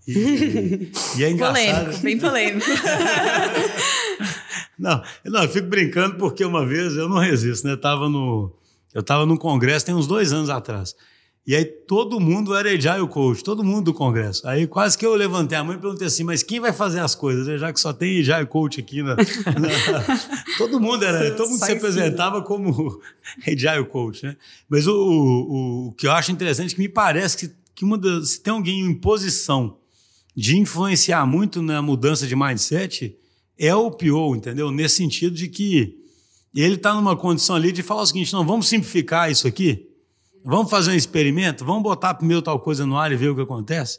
[0.07, 1.87] E, e é engraçado.
[1.87, 2.67] Polêmico, bem polêmico.
[4.79, 7.73] não, não, eu fico brincando porque uma vez eu não resisto, né?
[7.73, 8.55] Eu tava no,
[8.95, 10.95] eu estava num congresso tem uns dois anos atrás.
[11.45, 14.47] E aí todo mundo era Agile Coach, todo mundo do congresso.
[14.47, 17.17] Aí quase que eu levantei a mão e perguntei assim, mas quem vai fazer as
[17.17, 17.61] coisas?
[17.61, 19.17] Já que só tem Agile Coach aqui na...
[19.17, 19.25] na...
[20.57, 23.01] todo mundo era, todo mundo se apresentava como
[23.45, 24.37] Agile Coach, né?
[24.69, 27.99] Mas o, o, o, que eu acho interessante é que me parece que, que uma
[27.99, 29.79] das, se tem alguém em posição
[30.37, 33.17] de influenciar muito na mudança de mindset,
[33.59, 34.71] é o PO, entendeu?
[34.71, 35.99] Nesse sentido de que
[36.55, 39.89] ele está numa condição ali de falar o seguinte, não, vamos simplificar isso aqui,
[40.45, 41.65] Vamos fazer um experimento?
[41.65, 43.99] Vamos botar primeiro tal coisa no ar e ver o que acontece?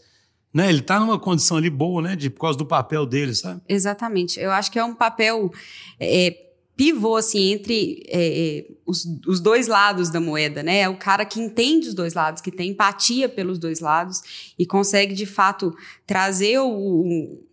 [0.54, 0.70] Né?
[0.70, 2.16] Ele está numa condição ali boa, né?
[2.16, 3.62] De, por causa do papel dele, sabe?
[3.68, 4.40] Exatamente.
[4.40, 5.52] Eu acho que é um papel
[6.00, 6.38] é,
[6.76, 10.82] pivô, assim, entre é, é, os, os, dois lados da moeda, né?
[10.82, 14.66] É o cara que entende os dois lados, que tem empatia pelos dois lados e
[14.66, 15.76] consegue, de fato,
[16.06, 17.44] trazer o, o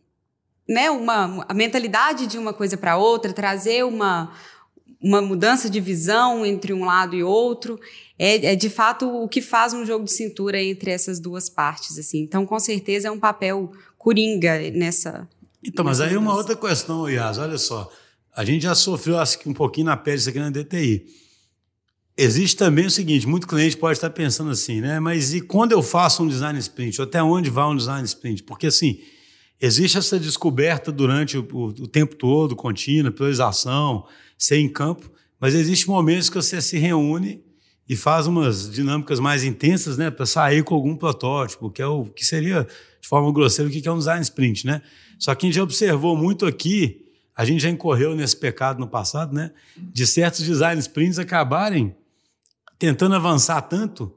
[0.69, 4.33] né, uma, a mentalidade de uma coisa para outra, trazer uma,
[5.03, 7.81] uma mudança de visão entre um lado e outro
[8.19, 11.99] é, é, de fato o que faz um jogo de cintura entre essas duas partes,
[11.99, 12.21] assim.
[12.21, 15.27] Então, com certeza é um papel coringa nessa.
[15.65, 17.91] Então, mas aí uma outra questão, Ias, olha só.
[18.37, 21.07] A gente já sofreu um pouquinho na pele isso aqui na DTI.
[22.17, 25.01] Existe também o seguinte, muito cliente pode estar pensando assim, né?
[25.01, 27.01] Mas e quando eu faço um design sprint?
[27.01, 28.43] Até onde vai um design sprint?
[28.43, 29.01] Porque assim,
[29.59, 34.05] existe essa descoberta durante o, o, o tempo todo, contínua, priorização,
[34.41, 37.45] ser em campo, mas existe momentos que você se reúne
[37.87, 42.07] e faz umas dinâmicas mais intensas, né, para sair com algum protótipo, que é o
[42.07, 42.67] que seria
[43.01, 44.81] de forma grosseira o que é um design sprint, né?
[45.19, 47.05] Só que a gente já observou muito aqui,
[47.37, 51.95] a gente já incorreu nesse pecado no passado, né, de certos design sprints acabarem
[52.79, 54.15] tentando avançar tanto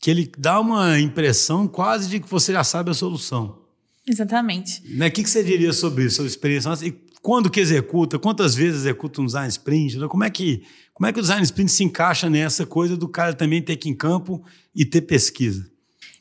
[0.00, 3.60] que ele dá uma impressão quase de que você já sabe a solução.
[4.06, 4.82] Exatamente.
[4.96, 5.08] Né?
[5.08, 6.70] O que, que você diria sobre isso, sobre experiência?
[6.84, 8.18] E quando que executa?
[8.18, 9.98] Quantas vezes executa um design sprint?
[9.98, 10.08] Né?
[10.08, 10.62] Como é que
[11.00, 13.88] como é que o design sprint se encaixa nessa coisa do cara também ter que
[13.88, 15.66] ir em campo e ter pesquisa?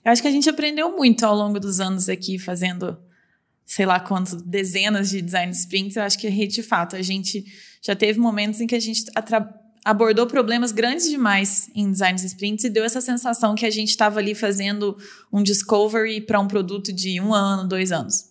[0.06, 2.98] Eu acho que a gente aprendeu muito ao longo dos anos aqui fazendo,
[3.66, 5.98] sei lá quantas dezenas de design sprints.
[5.98, 7.44] Eu acho que de fato a gente
[7.82, 9.04] já teve momentos em que a gente
[9.84, 14.20] abordou problemas grandes demais em design sprints e deu essa sensação que a gente estava
[14.20, 14.98] ali fazendo
[15.32, 18.29] um discovery para um produto de um ano, dois anos.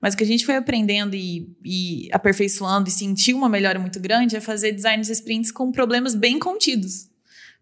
[0.00, 4.00] Mas o que a gente foi aprendendo e, e aperfeiçoando e sentiu uma melhora muito
[4.00, 7.08] grande é fazer designs sprints com problemas bem contidos.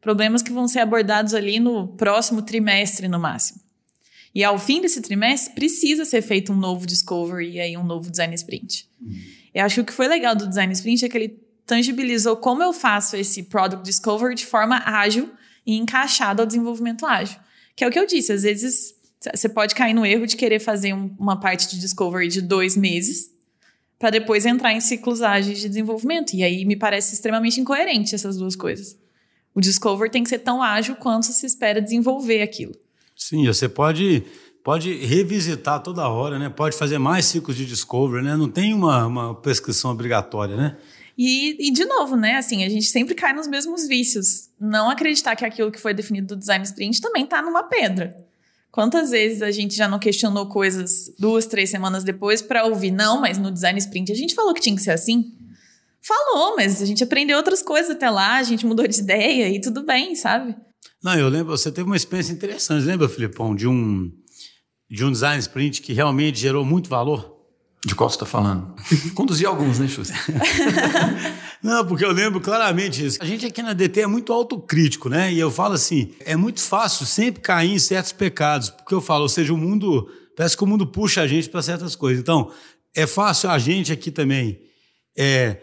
[0.00, 3.60] Problemas que vão ser abordados ali no próximo trimestre, no máximo.
[4.32, 8.08] E ao fim desse trimestre, precisa ser feito um novo discovery e aí um novo
[8.08, 8.88] design sprint.
[9.00, 9.18] Uhum.
[9.52, 12.62] Eu acho que o que foi legal do design sprint é que ele tangibilizou como
[12.62, 15.30] eu faço esse product discovery de forma ágil
[15.66, 17.38] e encaixado ao desenvolvimento ágil.
[17.74, 18.94] Que é o que eu disse, às vezes
[19.34, 22.76] você pode cair no erro de querer fazer um, uma parte de discovery de dois
[22.76, 23.30] meses,
[23.98, 26.34] para depois entrar em ciclos ágeis de desenvolvimento.
[26.34, 28.96] E aí me parece extremamente incoerente essas duas coisas.
[29.54, 32.74] O discover tem que ser tão ágil quanto se espera desenvolver aquilo.
[33.16, 34.24] Sim, você pode
[34.62, 36.48] pode revisitar toda hora, né?
[36.48, 38.36] Pode fazer mais ciclos de discovery, né?
[38.36, 40.76] Não tem uma, uma prescrição obrigatória, né?
[41.16, 42.36] E, e, de novo, né?
[42.36, 44.50] Assim, a gente sempre cai nos mesmos vícios.
[44.60, 48.27] Não acreditar que aquilo que foi definido do design sprint também está numa pedra.
[48.78, 53.20] Quantas vezes a gente já não questionou coisas duas, três semanas depois para ouvir, não,
[53.20, 55.34] mas no design sprint a gente falou que tinha que ser assim?
[56.00, 59.60] Falou, mas a gente aprendeu outras coisas até lá, a gente mudou de ideia e
[59.60, 60.54] tudo bem, sabe?
[61.02, 64.12] Não, eu lembro, você teve uma experiência interessante, lembra, Filipão, de um,
[64.88, 67.37] de um design sprint que realmente gerou muito valor?
[67.84, 68.74] De qual você está falando?
[69.14, 70.10] Conduzi alguns, né, Chus?
[71.62, 73.18] Não, porque eu lembro claramente isso.
[73.20, 75.32] A gente aqui na DT é muito autocrítico, né?
[75.32, 79.22] E eu falo assim, é muito fácil sempre cair em certos pecados, porque eu falo,
[79.22, 82.20] ou seja, o mundo, parece que o mundo puxa a gente para certas coisas.
[82.20, 82.52] Então,
[82.94, 84.60] é fácil a gente aqui também
[85.16, 85.56] é,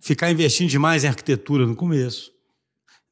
[0.00, 2.30] ficar investindo demais em arquitetura no começo,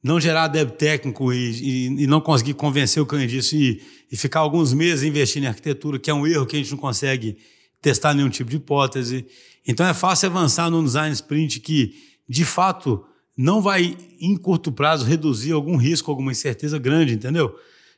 [0.03, 4.15] não gerar débito técnico e, e, e, não conseguir convencer o cliente disso e, e
[4.17, 7.37] ficar alguns meses investindo em arquitetura, que é um erro que a gente não consegue
[7.81, 9.25] testar nenhum tipo de hipótese.
[9.67, 11.93] Então é fácil avançar no design sprint que,
[12.27, 13.05] de fato,
[13.37, 17.55] não vai, em curto prazo, reduzir algum risco, alguma incerteza grande, entendeu?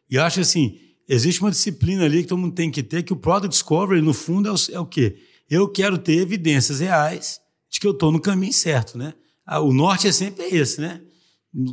[0.09, 3.15] E acho assim, existe uma disciplina ali que todo mundo tem que ter, que o
[3.15, 5.17] Product Discovery, no fundo, é o, é o quê?
[5.49, 7.39] Eu quero ter evidências reais
[7.69, 9.13] de que eu estou no caminho certo, né?
[9.45, 11.01] Ah, o norte é sempre esse, né?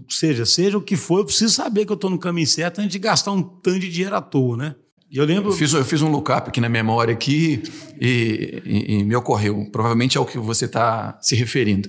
[0.08, 2.92] Seja, seja o que for, eu preciso saber que eu estou no caminho certo antes
[2.92, 4.74] de gastar um tanto de dinheiro à toa, né?
[5.12, 5.50] Eu lembro.
[5.50, 7.62] Eu fiz, eu fiz um lookup aqui na memória aqui
[8.00, 9.68] e, e, e me ocorreu.
[9.70, 11.88] Provavelmente é o que você está se referindo.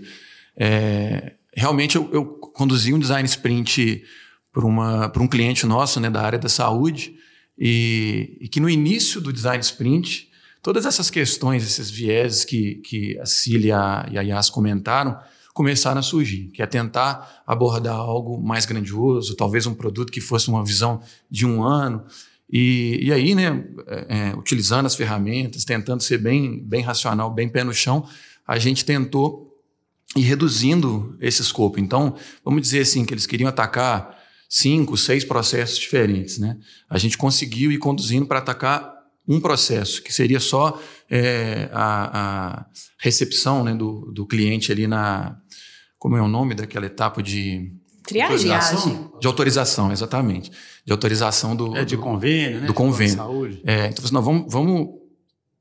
[0.55, 4.03] É, realmente eu, eu, conduzi um design sprint
[4.51, 7.15] para um cliente nosso né, da área da saúde
[7.57, 10.27] e, e, que no início do design sprint
[10.61, 15.17] todas essas questões, esses vieses que, que a Cília e a Yas comentaram
[15.53, 20.47] começaram a surgir, que é tentar abordar algo mais grandioso, talvez um produto que fosse
[20.47, 22.05] uma visão de um ano.
[22.51, 27.47] E, e aí, né, é, é, utilizando as ferramentas, tentando ser bem, bem racional, bem
[27.47, 28.07] pé no chão,
[28.47, 29.49] a gente tentou
[30.15, 31.79] ir reduzindo esse escopo.
[31.79, 34.17] Então, vamos dizer assim, que eles queriam atacar
[34.49, 36.39] cinco, seis processos diferentes.
[36.39, 36.57] Né?
[36.89, 42.65] A gente conseguiu ir conduzindo para atacar um processo, que seria só é, a, a,
[42.97, 45.37] recepção né, do, do cliente ali na.
[45.99, 47.71] Como é o nome daquela etapa de
[48.09, 49.09] Triagem.
[49.19, 50.51] De autorização, exatamente.
[50.85, 51.77] De autorização do.
[51.77, 52.67] É de convênio, né?
[52.67, 53.15] Do convênio.
[53.15, 53.61] Saúde.
[53.65, 54.87] É, então, nós vamos, vamos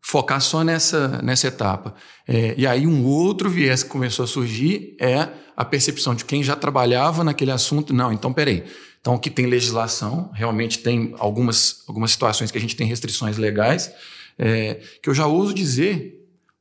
[0.00, 1.94] focar só nessa, nessa etapa.
[2.26, 6.42] É, e aí, um outro viés que começou a surgir é a percepção de quem
[6.42, 7.92] já trabalhava naquele assunto.
[7.92, 8.64] Não, então, peraí.
[9.00, 13.92] Então, aqui tem legislação, realmente tem algumas, algumas situações que a gente tem restrições legais,
[14.38, 16.18] é, que eu já ouso dizer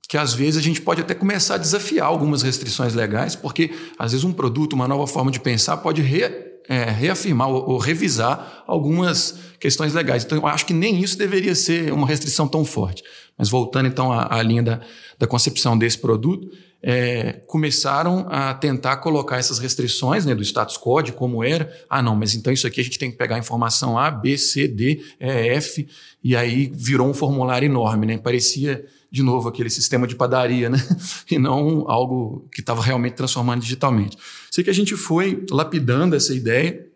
[0.08, 4.12] que às vezes a gente pode até começar a desafiar algumas restrições legais, porque às
[4.14, 6.24] vezes um produto, uma nova forma de pensar pode re,
[6.70, 10.24] é, reafirmar ou, ou, revisar algumas questões legais.
[10.24, 13.04] Então, eu acho que nem isso deveria ser uma restrição tão forte.
[13.38, 14.80] Mas voltando então à, à linha da,
[15.20, 16.50] da concepção desse produto,
[16.82, 21.70] é, começaram a tentar colocar essas restrições né, do status quo, de como era.
[21.90, 24.38] Ah, não, mas então isso aqui a gente tem que pegar a informação A, B,
[24.38, 25.88] C, D, E, F,
[26.24, 28.18] e aí virou um formulário enorme, né?
[28.18, 30.78] Parecia de novo aquele sistema de padaria, né?
[31.30, 34.18] E não algo que estava realmente transformando digitalmente.
[34.52, 36.88] Sei que a gente foi lapidando essa ideia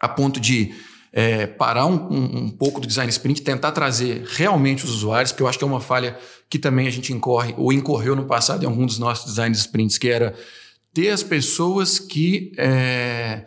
[0.00, 0.74] a ponto de
[1.12, 5.42] é, parar um, um, um, pouco do design sprint, tentar trazer realmente os usuários, que
[5.42, 8.62] eu acho que é uma falha que também a gente incorre ou incorreu no passado
[8.62, 10.34] em algum dos nossos design sprints, que era
[10.92, 13.46] ter as pessoas que é,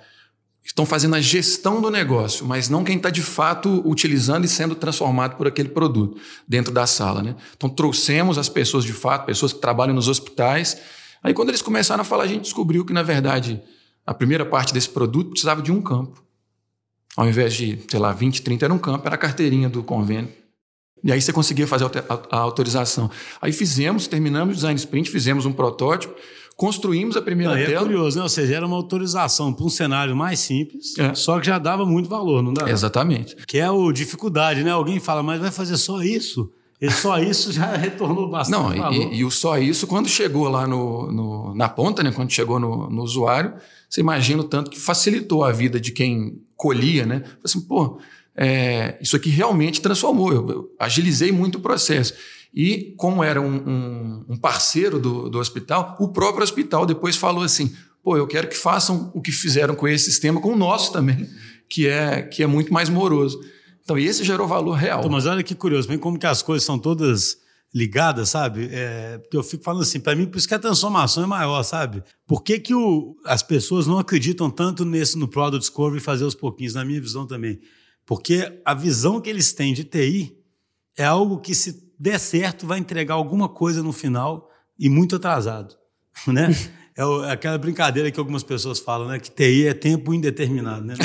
[0.65, 4.73] estão fazendo a gestão do negócio, mas não quem está de fato utilizando e sendo
[4.73, 7.21] transformado por aquele produto dentro da sala.
[7.21, 7.35] Né?
[7.55, 10.81] Então trouxemos as pessoas de fato, pessoas que trabalham nos hospitais.
[11.21, 13.61] Aí quando eles começaram a falar, a gente descobriu que, na verdade,
[14.05, 16.23] a primeira parte desse produto precisava de um campo.
[17.15, 20.29] Ao invés de, sei lá, 20, 30 era um campo, era a carteirinha do convênio.
[21.03, 21.85] E aí você conseguia fazer
[22.31, 23.11] a autorização.
[23.39, 26.15] Aí fizemos, terminamos o design sprint, fizemos um protótipo,
[26.55, 27.75] Construímos a primeira não, tela.
[27.75, 28.23] É curioso, né?
[28.23, 31.13] Ou seja, era uma autorização para um cenário mais simples, é.
[31.13, 32.69] só que já dava muito valor, não dá?
[32.69, 33.35] Exatamente.
[33.45, 34.71] Que é o dificuldade, né?
[34.71, 36.49] Alguém fala, mas vai fazer só isso?
[36.79, 38.93] E só isso já retornou bastante não, valor.
[38.93, 42.11] E, e, o só isso, quando chegou lá no, no, na ponta, né?
[42.11, 43.53] quando chegou no, no usuário,
[43.89, 47.23] você imagina o tanto que facilitou a vida de quem colhia, né?
[47.43, 47.99] Assim, pô,
[48.35, 52.13] é, isso aqui realmente transformou, eu, eu agilizei muito o processo.
[52.55, 57.43] E, como era um, um, um parceiro do, do hospital, o próprio hospital depois falou
[57.43, 60.93] assim: pô, eu quero que façam o que fizeram com esse sistema com o nosso
[60.93, 61.27] também,
[61.67, 63.41] que é, que é muito mais moroso.
[63.83, 64.99] Então, esse gerou valor real.
[64.99, 67.37] Então, mas olha que curioso, bem como que as coisas são todas
[67.73, 68.69] ligada, sabe?
[68.71, 71.61] É, porque eu fico falando assim, para mim, por isso que a transformação é maior,
[71.61, 72.01] sabe?
[72.25, 76.33] Por que, que o, as pessoas não acreditam tanto nesse no Product Discovery fazer aos
[76.33, 77.59] pouquinhos, na minha visão também?
[78.05, 80.37] Porque a visão que eles têm de TI
[80.97, 85.75] é algo que, se der certo, vai entregar alguma coisa no final e muito atrasado,
[86.27, 86.49] né?
[86.97, 89.19] É aquela brincadeira que algumas pessoas falam, né?
[89.19, 90.95] Que TI é tempo indeterminado, né?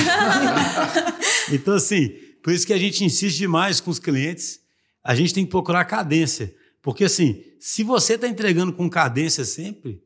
[1.50, 2.10] então, assim,
[2.44, 4.60] por isso que a gente insiste demais com os clientes,
[5.02, 6.54] a gente tem que procurar cadência.
[6.80, 10.00] Porque, assim, se você está entregando com cadência sempre,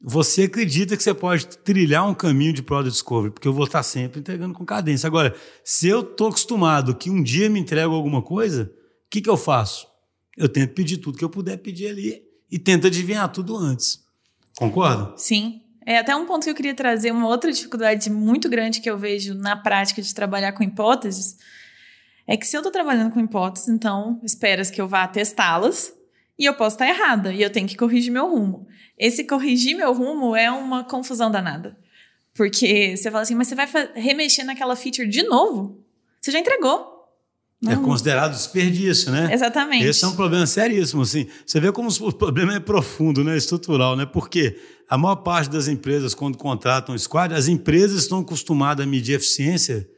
[0.00, 3.82] você acredita que você pode trilhar um caminho de Product Discovery, porque eu vou estar
[3.82, 5.06] sempre entregando com cadência.
[5.06, 8.64] Agora, se eu estou acostumado que um dia me entrego alguma coisa,
[9.06, 9.86] o que, que eu faço?
[10.36, 14.02] Eu tento pedir tudo que eu puder pedir ali e tento adivinhar tudo antes.
[14.56, 15.14] Concorda?
[15.16, 15.60] Sim.
[15.84, 18.96] É até um ponto que eu queria trazer, uma outra dificuldade muito grande que eu
[18.96, 21.36] vejo na prática de trabalhar com hipóteses,
[22.26, 25.92] é que se eu estou trabalhando com hipóteses, então esperas que eu vá testá-las
[26.38, 28.66] e eu posso estar errada e eu tenho que corrigir meu rumo.
[28.96, 31.76] Esse corrigir meu rumo é uma confusão danada.
[32.34, 35.84] Porque você fala assim, mas você vai remexer naquela feature de novo?
[36.20, 36.91] Você já entregou.
[37.68, 39.32] É considerado desperdício, né?
[39.32, 39.86] Exatamente.
[39.86, 41.28] Esse é um problema seríssimo, assim.
[41.46, 43.36] Você vê como o problema é profundo, né?
[43.36, 44.04] Estrutural, né?
[44.04, 49.14] Porque a maior parte das empresas, quando contratam squad, as empresas estão acostumadas a medir
[49.14, 49.88] eficiência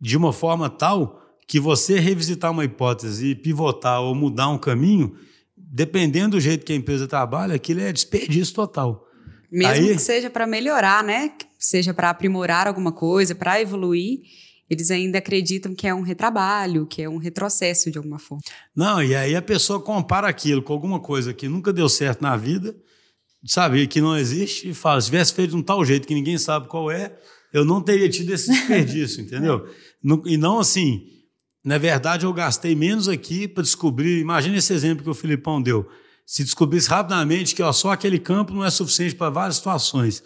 [0.00, 5.14] de uma forma tal que você revisitar uma hipótese e pivotar ou mudar um caminho,
[5.56, 9.06] dependendo do jeito que a empresa trabalha, aquilo é desperdício total.
[9.50, 11.32] Mesmo Aí, que seja para melhorar, né?
[11.58, 14.20] Seja para aprimorar alguma coisa, para evoluir
[14.70, 18.42] eles ainda acreditam que é um retrabalho, que é um retrocesso de alguma forma.
[18.76, 22.36] Não, e aí a pessoa compara aquilo com alguma coisa que nunca deu certo na
[22.36, 22.76] vida,
[23.46, 26.36] sabe, que não existe, e fala: se tivesse feito de um tal jeito que ninguém
[26.36, 27.16] sabe qual é,
[27.52, 29.66] eu não teria tido esse desperdício, entendeu?
[30.26, 31.06] E não assim,
[31.64, 34.20] na verdade eu gastei menos aqui para descobrir.
[34.20, 35.88] Imagina esse exemplo que o Filipão deu.
[36.26, 40.22] Se descobrisse rapidamente que ó, só aquele campo não é suficiente para várias situações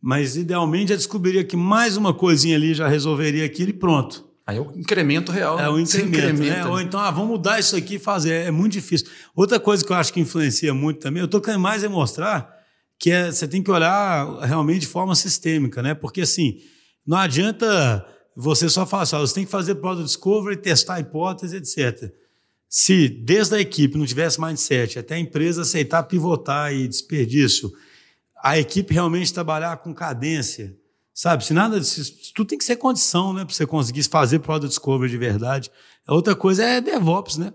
[0.00, 4.28] mas idealmente já descobriria que mais uma coisinha ali já resolveria aquilo e pronto.
[4.46, 5.60] Aí é o incremento real.
[5.60, 6.64] É o incremento, né?
[6.64, 8.46] Ou então, ah, vamos mudar isso aqui e fazer.
[8.46, 9.06] É muito difícil.
[9.36, 12.56] Outra coisa que eu acho que influencia muito também, eu estou querendo mais é mostrar
[12.98, 15.92] que é, você tem que olhar realmente de forma sistêmica, né?
[15.94, 16.58] Porque assim,
[17.06, 22.10] não adianta você só falar assim, você tem que fazer product discovery, testar hipótese, etc.
[22.68, 27.70] Se desde a equipe não tivesse mindset, até a empresa aceitar pivotar e desperdício,
[28.42, 30.76] a equipe realmente trabalhar com cadência,
[31.12, 31.44] sabe?
[31.44, 33.44] Se nada disso, tudo tem que ser condição, né?
[33.44, 35.70] Para você conseguir fazer product discovery de verdade.
[36.06, 37.52] A outra coisa é DevOps, né?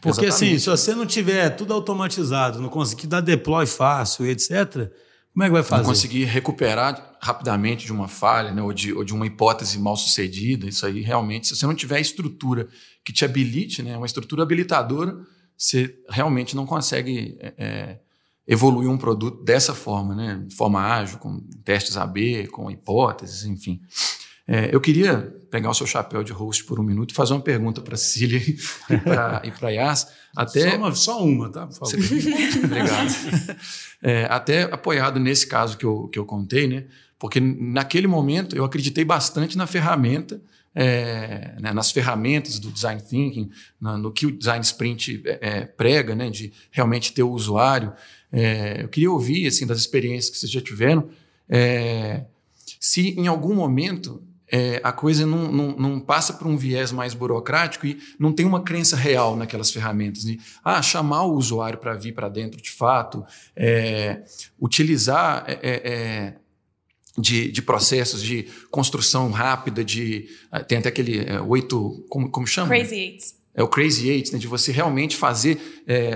[0.00, 0.54] Porque assim, Exatamente.
[0.54, 4.90] assim, se você não tiver tudo automatizado, não conseguir dar deploy fácil, etc.,
[5.32, 5.82] como é que vai fazer?
[5.82, 8.62] Não conseguir recuperar rapidamente de uma falha, né?
[8.62, 12.00] ou, de, ou de uma hipótese mal sucedida, isso aí realmente, se você não tiver
[12.00, 12.66] estrutura
[13.04, 13.98] que te habilite, né?
[13.98, 15.14] uma estrutura habilitadora,
[15.54, 17.98] você realmente não consegue é, é
[18.46, 20.42] evoluir um produto dessa forma, né?
[20.46, 23.80] de forma ágil, com testes AB, com hipóteses, enfim.
[24.48, 27.40] É, eu queria pegar o seu chapéu de host por um minuto e fazer uma
[27.40, 28.40] pergunta para a Cecília
[29.42, 30.06] e para a Yas.
[30.36, 30.70] Até...
[30.70, 31.66] Só, uma, só uma, tá?
[31.66, 31.94] Por favor.
[32.64, 33.58] Obrigado.
[34.02, 36.84] É, até apoiado nesse caso que eu, que eu contei, né?
[37.18, 40.40] porque naquele momento eu acreditei bastante na ferramenta,
[40.76, 45.60] é, né, nas ferramentas do design thinking, na, no que o design sprint é, é
[45.64, 47.92] prega, né, de realmente ter o usuário
[48.32, 51.08] é, eu queria ouvir assim das experiências que vocês já tiveram,
[51.48, 52.24] é,
[52.80, 57.14] se em algum momento é, a coisa não, não, não, passa por um viés mais
[57.14, 60.22] burocrático e não tem uma crença real naquelas ferramentas.
[60.22, 63.24] De, ah, chamar o usuário para vir para dentro de fato,
[64.60, 65.46] utilizar
[67.18, 72.68] de, de, processos de construção rápida, de ah, tem até aquele oito, como, como chama?
[72.68, 73.34] Crazy Eights.
[73.54, 75.58] É o Crazy Eight, né, de você realmente fazer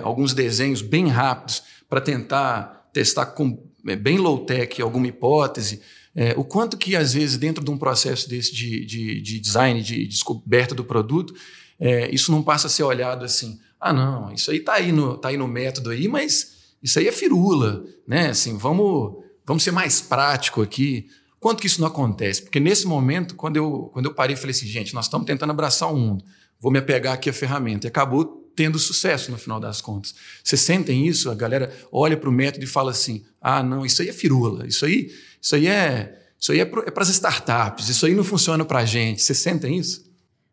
[0.02, 5.80] alguns desenhos bem rápidos para tentar testar com é, bem low-tech alguma hipótese,
[6.14, 9.80] é, o quanto que, às vezes, dentro de um processo desse de, de, de design,
[9.80, 11.34] de descoberta do produto,
[11.78, 15.16] é, isso não passa a ser olhado assim, ah, não, isso aí está aí, no,
[15.16, 18.28] tá aí no método aí, mas isso aí é firula, né?
[18.30, 21.08] Assim, vamos, vamos ser mais prático aqui.
[21.40, 22.40] Quanto que isso não acontece?
[22.40, 25.92] Porque nesse momento, quando eu, quando eu parei falei assim, gente, nós estamos tentando abraçar
[25.92, 26.24] o mundo,
[26.60, 27.84] vou me apegar aqui à ferramenta.
[27.84, 30.14] E acabou tendo sucesso no final das contas.
[30.44, 31.28] Vocês sentem isso?
[31.32, 34.68] A galera olha para o método e fala assim: ah, não, isso aí é firula,
[34.68, 36.16] isso aí, isso aí é.
[36.38, 39.20] Isso aí é para é as startups, isso aí não funciona para a gente.
[39.20, 40.04] Vocês sentem isso?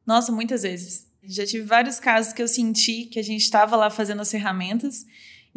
[0.07, 1.05] Nossa, muitas vezes.
[1.23, 5.05] Já tive vários casos que eu senti que a gente estava lá fazendo as ferramentas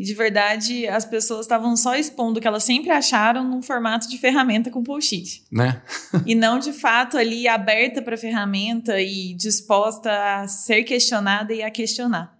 [0.00, 4.08] e de verdade as pessoas estavam só expondo o que elas sempre acharam num formato
[4.08, 5.44] de ferramenta com post-it.
[5.52, 5.82] Né?
[6.24, 11.62] e não de fato ali aberta para a ferramenta e disposta a ser questionada e
[11.62, 12.34] a questionar.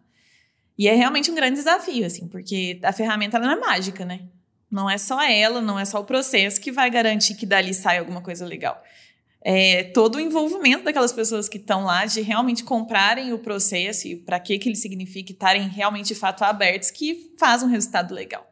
[0.79, 4.21] E é realmente um grande desafio, assim, porque a ferramenta não é mágica, né?
[4.71, 7.99] Não é só ela, não é só o processo que vai garantir que dali sai
[7.99, 8.83] alguma coisa legal.
[9.43, 14.17] É todo o envolvimento daquelas pessoas que estão lá de realmente comprarem o processo e
[14.17, 18.51] para que, que ele significa estarem realmente de fato abertos que faz um resultado legal.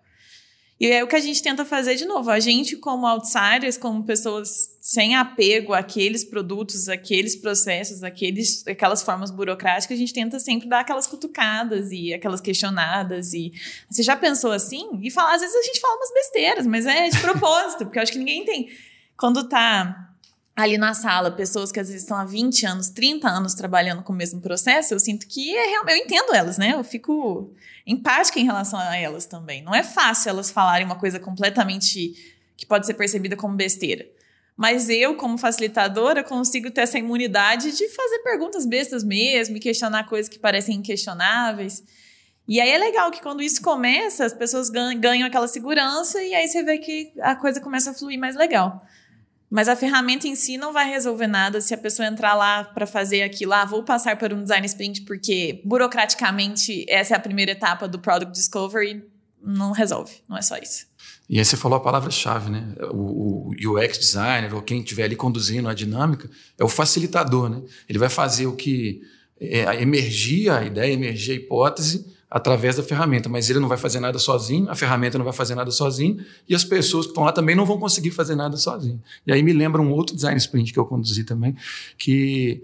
[0.81, 2.31] E é o que a gente tenta fazer de novo.
[2.31, 9.33] A gente, como outsiders, como pessoas sem apego àqueles produtos, àqueles processos, àqueles, aquelas formas
[9.33, 13.35] burocráticas, a gente tenta sempre dar aquelas cutucadas e aquelas questionadas.
[13.35, 13.53] E
[13.91, 14.89] você já pensou assim?
[15.03, 18.13] E às vezes a gente fala umas besteiras, mas é de propósito, porque eu acho
[18.13, 18.69] que ninguém tem.
[19.17, 20.08] Quando tá
[20.59, 24.13] ali na sala pessoas que às vezes estão há 20 anos, 30 anos trabalhando com
[24.13, 26.73] o mesmo processo, eu sinto que é eu entendo elas, né?
[26.73, 27.55] Eu fico
[27.87, 29.63] empática em relação a elas também.
[29.63, 32.13] Não é fácil elas falarem uma coisa completamente
[32.57, 34.05] que pode ser percebida como besteira.
[34.57, 40.09] Mas eu, como facilitadora, consigo ter essa imunidade de fazer perguntas bestas mesmo e questionar
[40.09, 41.85] coisas que parecem inquestionáveis.
[42.49, 46.49] E aí é legal que quando isso começa, as pessoas ganham aquela segurança e aí
[46.49, 48.85] você vê que a coisa começa a fluir mais legal.
[49.51, 52.87] Mas a ferramenta em si não vai resolver nada se a pessoa entrar lá para
[52.87, 53.53] fazer aquilo.
[53.53, 57.99] Ah, vou passar por um design sprint porque burocraticamente essa é a primeira etapa do
[57.99, 59.03] product discovery.
[59.43, 60.87] Não resolve, não é só isso.
[61.31, 62.75] E aí você falou a palavra-chave, né?
[62.91, 66.29] O, o UX designer ou quem estiver ali conduzindo a dinâmica
[66.59, 67.63] é o facilitador, né?
[67.89, 69.01] Ele vai fazer o que
[69.41, 74.01] é, emergir a ideia, emergir a hipótese através da ferramenta, mas ele não vai fazer
[74.01, 76.19] nada sozinho, a ferramenta não vai fazer nada sozinho
[76.49, 79.01] e as pessoas que estão lá também não vão conseguir fazer nada sozinho.
[79.27, 81.57] E aí me lembra um outro design sprint que eu conduzi também,
[81.97, 82.63] que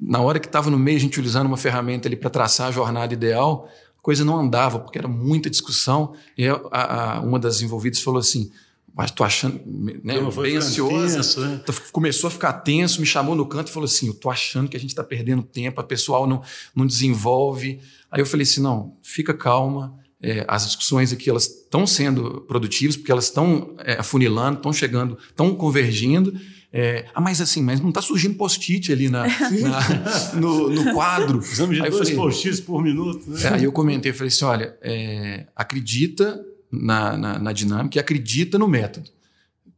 [0.00, 2.70] na hora que estava no meio a gente utilizando uma ferramenta ali para traçar a
[2.70, 7.60] jornada ideal, a coisa não andava porque era muita discussão e a, a, uma das
[7.60, 8.50] envolvidas falou assim:
[8.94, 9.60] mas tô achando,
[10.04, 11.16] né, bem ansiosa.
[11.16, 11.60] Tenso, né?
[11.90, 14.76] Começou a ficar tenso, me chamou no canto e falou assim: Eu tô achando que
[14.76, 16.42] a gente está perdendo tempo, a pessoal não,
[16.74, 17.80] não desenvolve.
[18.10, 19.98] Aí eu falei assim: não, fica calma.
[20.24, 25.18] É, as discussões aqui elas estão sendo produtivas porque elas estão é, afunilando, estão chegando,
[25.28, 26.32] estão convergindo.
[26.72, 29.26] É, ah, mas assim, mas não está surgindo post-it ali na,
[29.60, 31.38] na no, no, quadro.
[31.38, 33.28] Precisamos de aí dois post-its por minuto.
[33.28, 33.42] Né?
[33.42, 36.40] É, aí eu comentei, falei assim, olha, é, acredita
[36.72, 39.10] na, na, na, dinâmica e acredita no método.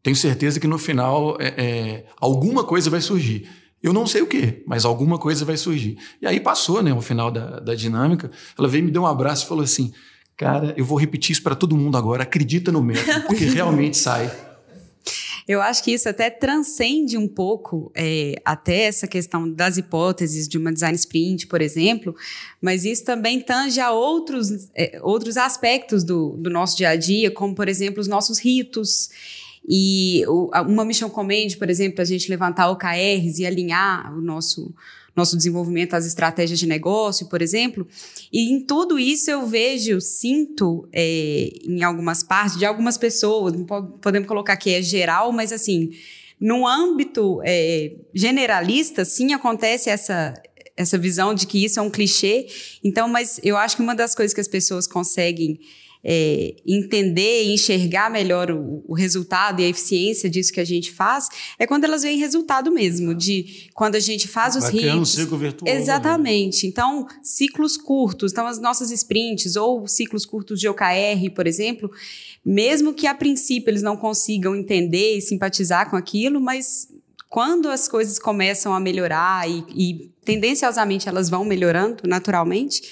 [0.03, 3.49] Tenho certeza que no final é, é, alguma coisa vai surgir.
[3.83, 5.99] Eu não sei o que, mas alguma coisa vai surgir.
[6.23, 8.31] E aí passou, né, o final da, da dinâmica.
[8.57, 9.93] Ela veio me deu um abraço e falou assim:
[10.37, 12.23] Cara, eu vou repetir isso para todo mundo agora.
[12.23, 14.31] Acredita no método, porque realmente sai.
[15.47, 20.57] Eu acho que isso até transcende um pouco é, até essa questão das hipóteses de
[20.57, 22.15] uma design sprint, por exemplo,
[22.63, 27.31] mas isso também tange a outros, é, outros aspectos do, do nosso dia a dia,
[27.31, 29.11] como, por exemplo, os nossos ritos.
[29.67, 30.23] E
[30.67, 34.75] uma mission command, por exemplo, a gente levantar OKRs e alinhar o nosso
[35.15, 37.87] nosso desenvolvimento às estratégias de negócio, por exemplo.
[38.33, 43.55] E em tudo isso eu vejo, sinto é, em algumas partes de algumas pessoas,
[44.01, 45.91] podemos colocar que é geral, mas assim,
[46.41, 50.35] no âmbito é, generalista, sim acontece essa
[50.77, 52.47] essa visão de que isso é um clichê.
[52.83, 55.61] Então, mas eu acho que uma das coisas que as pessoas conseguem
[56.05, 60.93] é, entender e enxergar melhor o, o, resultado e a eficiência disso que a gente
[60.93, 61.29] faz,
[61.59, 65.39] é quando elas veem resultado mesmo, de quando a gente faz os Vai um ciclo
[65.39, 65.75] virtuoso.
[65.75, 66.67] Exatamente.
[66.67, 71.91] Então, ciclos curtos, então as nossas sprints ou ciclos curtos de OKR, por exemplo,
[72.45, 76.89] mesmo que a princípio eles não consigam entender e simpatizar com aquilo, mas
[77.31, 82.83] quando as coisas começam a melhorar e, e tendenciosamente elas vão melhorando naturalmente,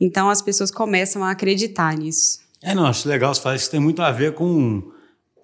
[0.00, 2.43] então as pessoas começam a acreditar nisso.
[2.64, 4.82] É, não, acho legal você falar isso tem muito a ver com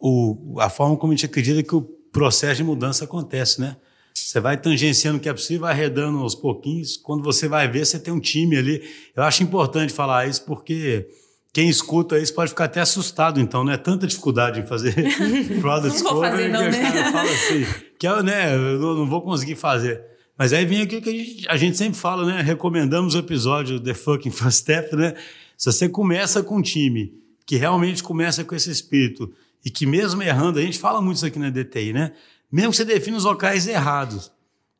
[0.00, 3.76] o, a forma como a gente acredita que o processo de mudança acontece, né?
[4.14, 6.96] Você vai tangenciando o que é possível, vai arredando aos pouquinhos.
[6.96, 8.82] Quando você vai ver, você tem um time ali.
[9.14, 11.06] Eu acho importante falar isso porque
[11.52, 14.94] quem escuta isso pode ficar até assustado, então, não é tanta dificuldade em fazer
[15.60, 17.12] product não vou fazer, não, que né?
[17.12, 17.66] fala assim,
[17.98, 20.00] que eu, né, eu não vou conseguir fazer.
[20.38, 22.40] Mas aí vem aquilo que a gente, a gente sempre fala, né?
[22.40, 25.14] Recomendamos o episódio The Fucking First Step, né?
[25.60, 27.12] Se você começa com um time
[27.44, 29.30] que realmente começa com esse espírito
[29.62, 32.12] e que mesmo errando, a gente fala muito isso aqui na DTI, né?
[32.50, 34.32] Mesmo que você defina os locais errados,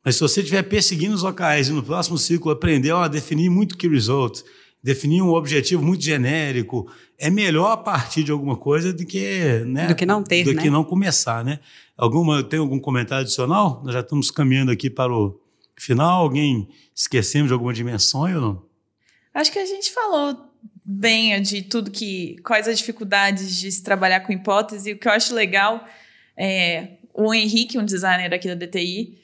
[0.03, 3.77] mas se você estiver perseguindo os locais e no próximo ciclo aprendeu a definir muito
[3.77, 4.41] key result,
[4.81, 9.85] definir um objetivo muito genérico, é melhor a partir de alguma coisa do que, né,
[9.85, 10.63] do que não ter, do né?
[10.63, 11.59] que não começar, né?
[11.95, 13.83] Alguma tem algum comentário adicional?
[13.83, 15.39] Nós já estamos caminhando aqui para o
[15.77, 16.23] final.
[16.23, 18.65] Alguém esquecemos de alguma dimensão ou não?
[19.31, 20.49] Acho que a gente falou
[20.83, 22.37] bem de tudo que.
[22.43, 24.89] quais as dificuldades de se trabalhar com hipótese.
[24.89, 25.85] E o que eu acho legal
[26.37, 29.19] é o Henrique, um designer aqui da DTI,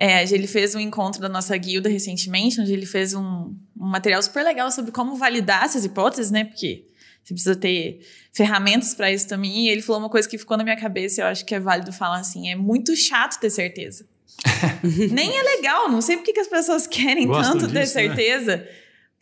[0.00, 4.22] é, ele fez um encontro da nossa guilda recentemente, onde ele fez um, um material
[4.22, 6.44] super legal sobre como validar essas hipóteses, né?
[6.44, 6.84] Porque
[7.22, 8.00] você precisa ter
[8.32, 9.66] ferramentas para isso também.
[9.66, 11.92] E ele falou uma coisa que ficou na minha cabeça, eu acho que é válido
[11.92, 14.06] falar assim: é muito chato ter certeza.
[15.12, 18.16] Nem é legal, não sei por que as pessoas querem Gostam tanto disso, ter né?
[18.16, 18.56] certeza.
[18.56, 18.68] Né?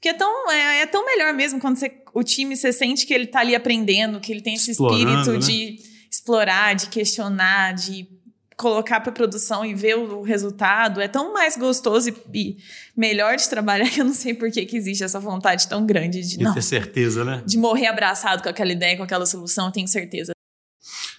[0.00, 3.12] Porque é tão, é, é, tão melhor mesmo quando você, o time você sente que
[3.12, 5.38] ele está ali aprendendo, que ele tem esse espírito né?
[5.38, 5.78] de
[6.10, 8.08] explorar, de questionar, de
[8.56, 11.02] colocar para produção e ver o resultado.
[11.02, 12.56] É tão mais gostoso e, e,
[12.96, 16.22] melhor de trabalhar que eu não sei por que, que existe essa vontade tão grande
[16.22, 17.42] de, de não, ter certeza, né?
[17.44, 20.32] De morrer abraçado com aquela ideia, com aquela solução, eu tenho certeza.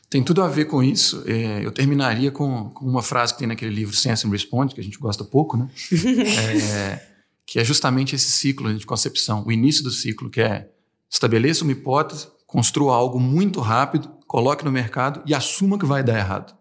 [0.10, 1.24] Tem tudo a ver com isso.
[1.28, 4.82] É, eu terminaria com, com, uma frase que tem naquele livro Sense and Response, que
[4.82, 5.70] a gente gosta pouco, né?
[7.00, 7.11] é,
[7.52, 10.70] que é justamente esse ciclo de concepção, o início do ciclo, que é
[11.10, 16.18] estabeleça uma hipótese, construa algo muito rápido, coloque no mercado e assuma que vai dar
[16.18, 16.56] errado.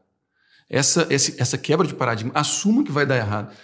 [0.68, 3.54] Essa, essa quebra de paradigma, assuma que vai dar errado.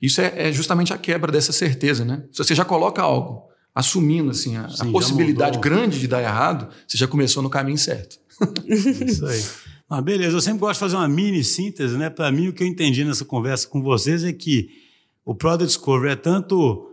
[0.00, 2.22] Isso é, é, justamente a quebra dessa certeza, né?
[2.30, 6.72] Se você já coloca algo assumindo assim a, Sim, a possibilidade grande de dar errado,
[6.86, 8.16] você já começou no caminho certo.
[8.64, 9.44] Isso aí.
[9.90, 12.10] Ah, beleza, eu sempre gosto de fazer uma mini síntese, né?
[12.10, 14.85] Para mim, o que eu entendi nessa conversa com vocês é que
[15.26, 16.88] o Product Discovery é tanto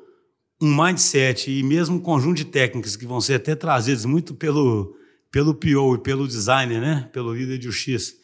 [0.59, 4.97] um mindset e mesmo um conjunto de técnicas que vão ser até trazidas muito pelo,
[5.31, 7.09] pelo PO e pelo designer, né?
[7.13, 8.15] Pelo líder de UX,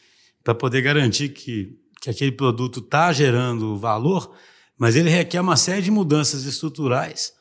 [0.43, 4.35] para poder garantir que, que aquele produto está gerando valor,
[4.75, 7.31] mas ele requer uma série de mudanças estruturais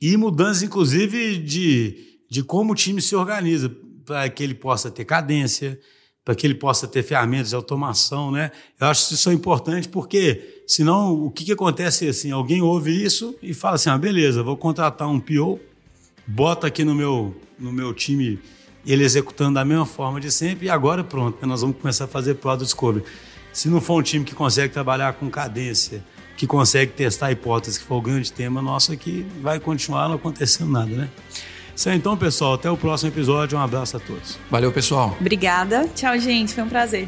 [0.00, 3.68] e mudanças, inclusive, de, de como o time se organiza
[4.06, 5.78] para que ele possa ter cadência,
[6.24, 8.50] para que ele possa ter ferramentas de automação, né?
[8.80, 12.62] Eu acho que isso é importante porque, senão, o que, que acontece é assim, alguém
[12.62, 15.60] ouve isso e fala assim, ah, beleza, vou contratar um PO,
[16.26, 18.38] bota aqui no meu, no meu time
[18.86, 22.34] ele executando da mesma forma de sempre e agora pronto, nós vamos começar a fazer
[22.34, 23.04] Product Discovery.
[23.52, 26.04] Se não for um time que consegue trabalhar com cadência,
[26.36, 30.70] que consegue testar hipóteses, que for o grande tema nosso aqui, vai continuar não acontecendo
[30.70, 31.08] nada, né?
[31.74, 32.54] Isso aí, então, pessoal.
[32.54, 33.58] Até o próximo episódio.
[33.58, 34.38] Um abraço a todos.
[34.50, 35.14] Valeu, pessoal.
[35.20, 35.86] Obrigada.
[35.94, 36.54] Tchau, gente.
[36.54, 37.06] Foi um prazer.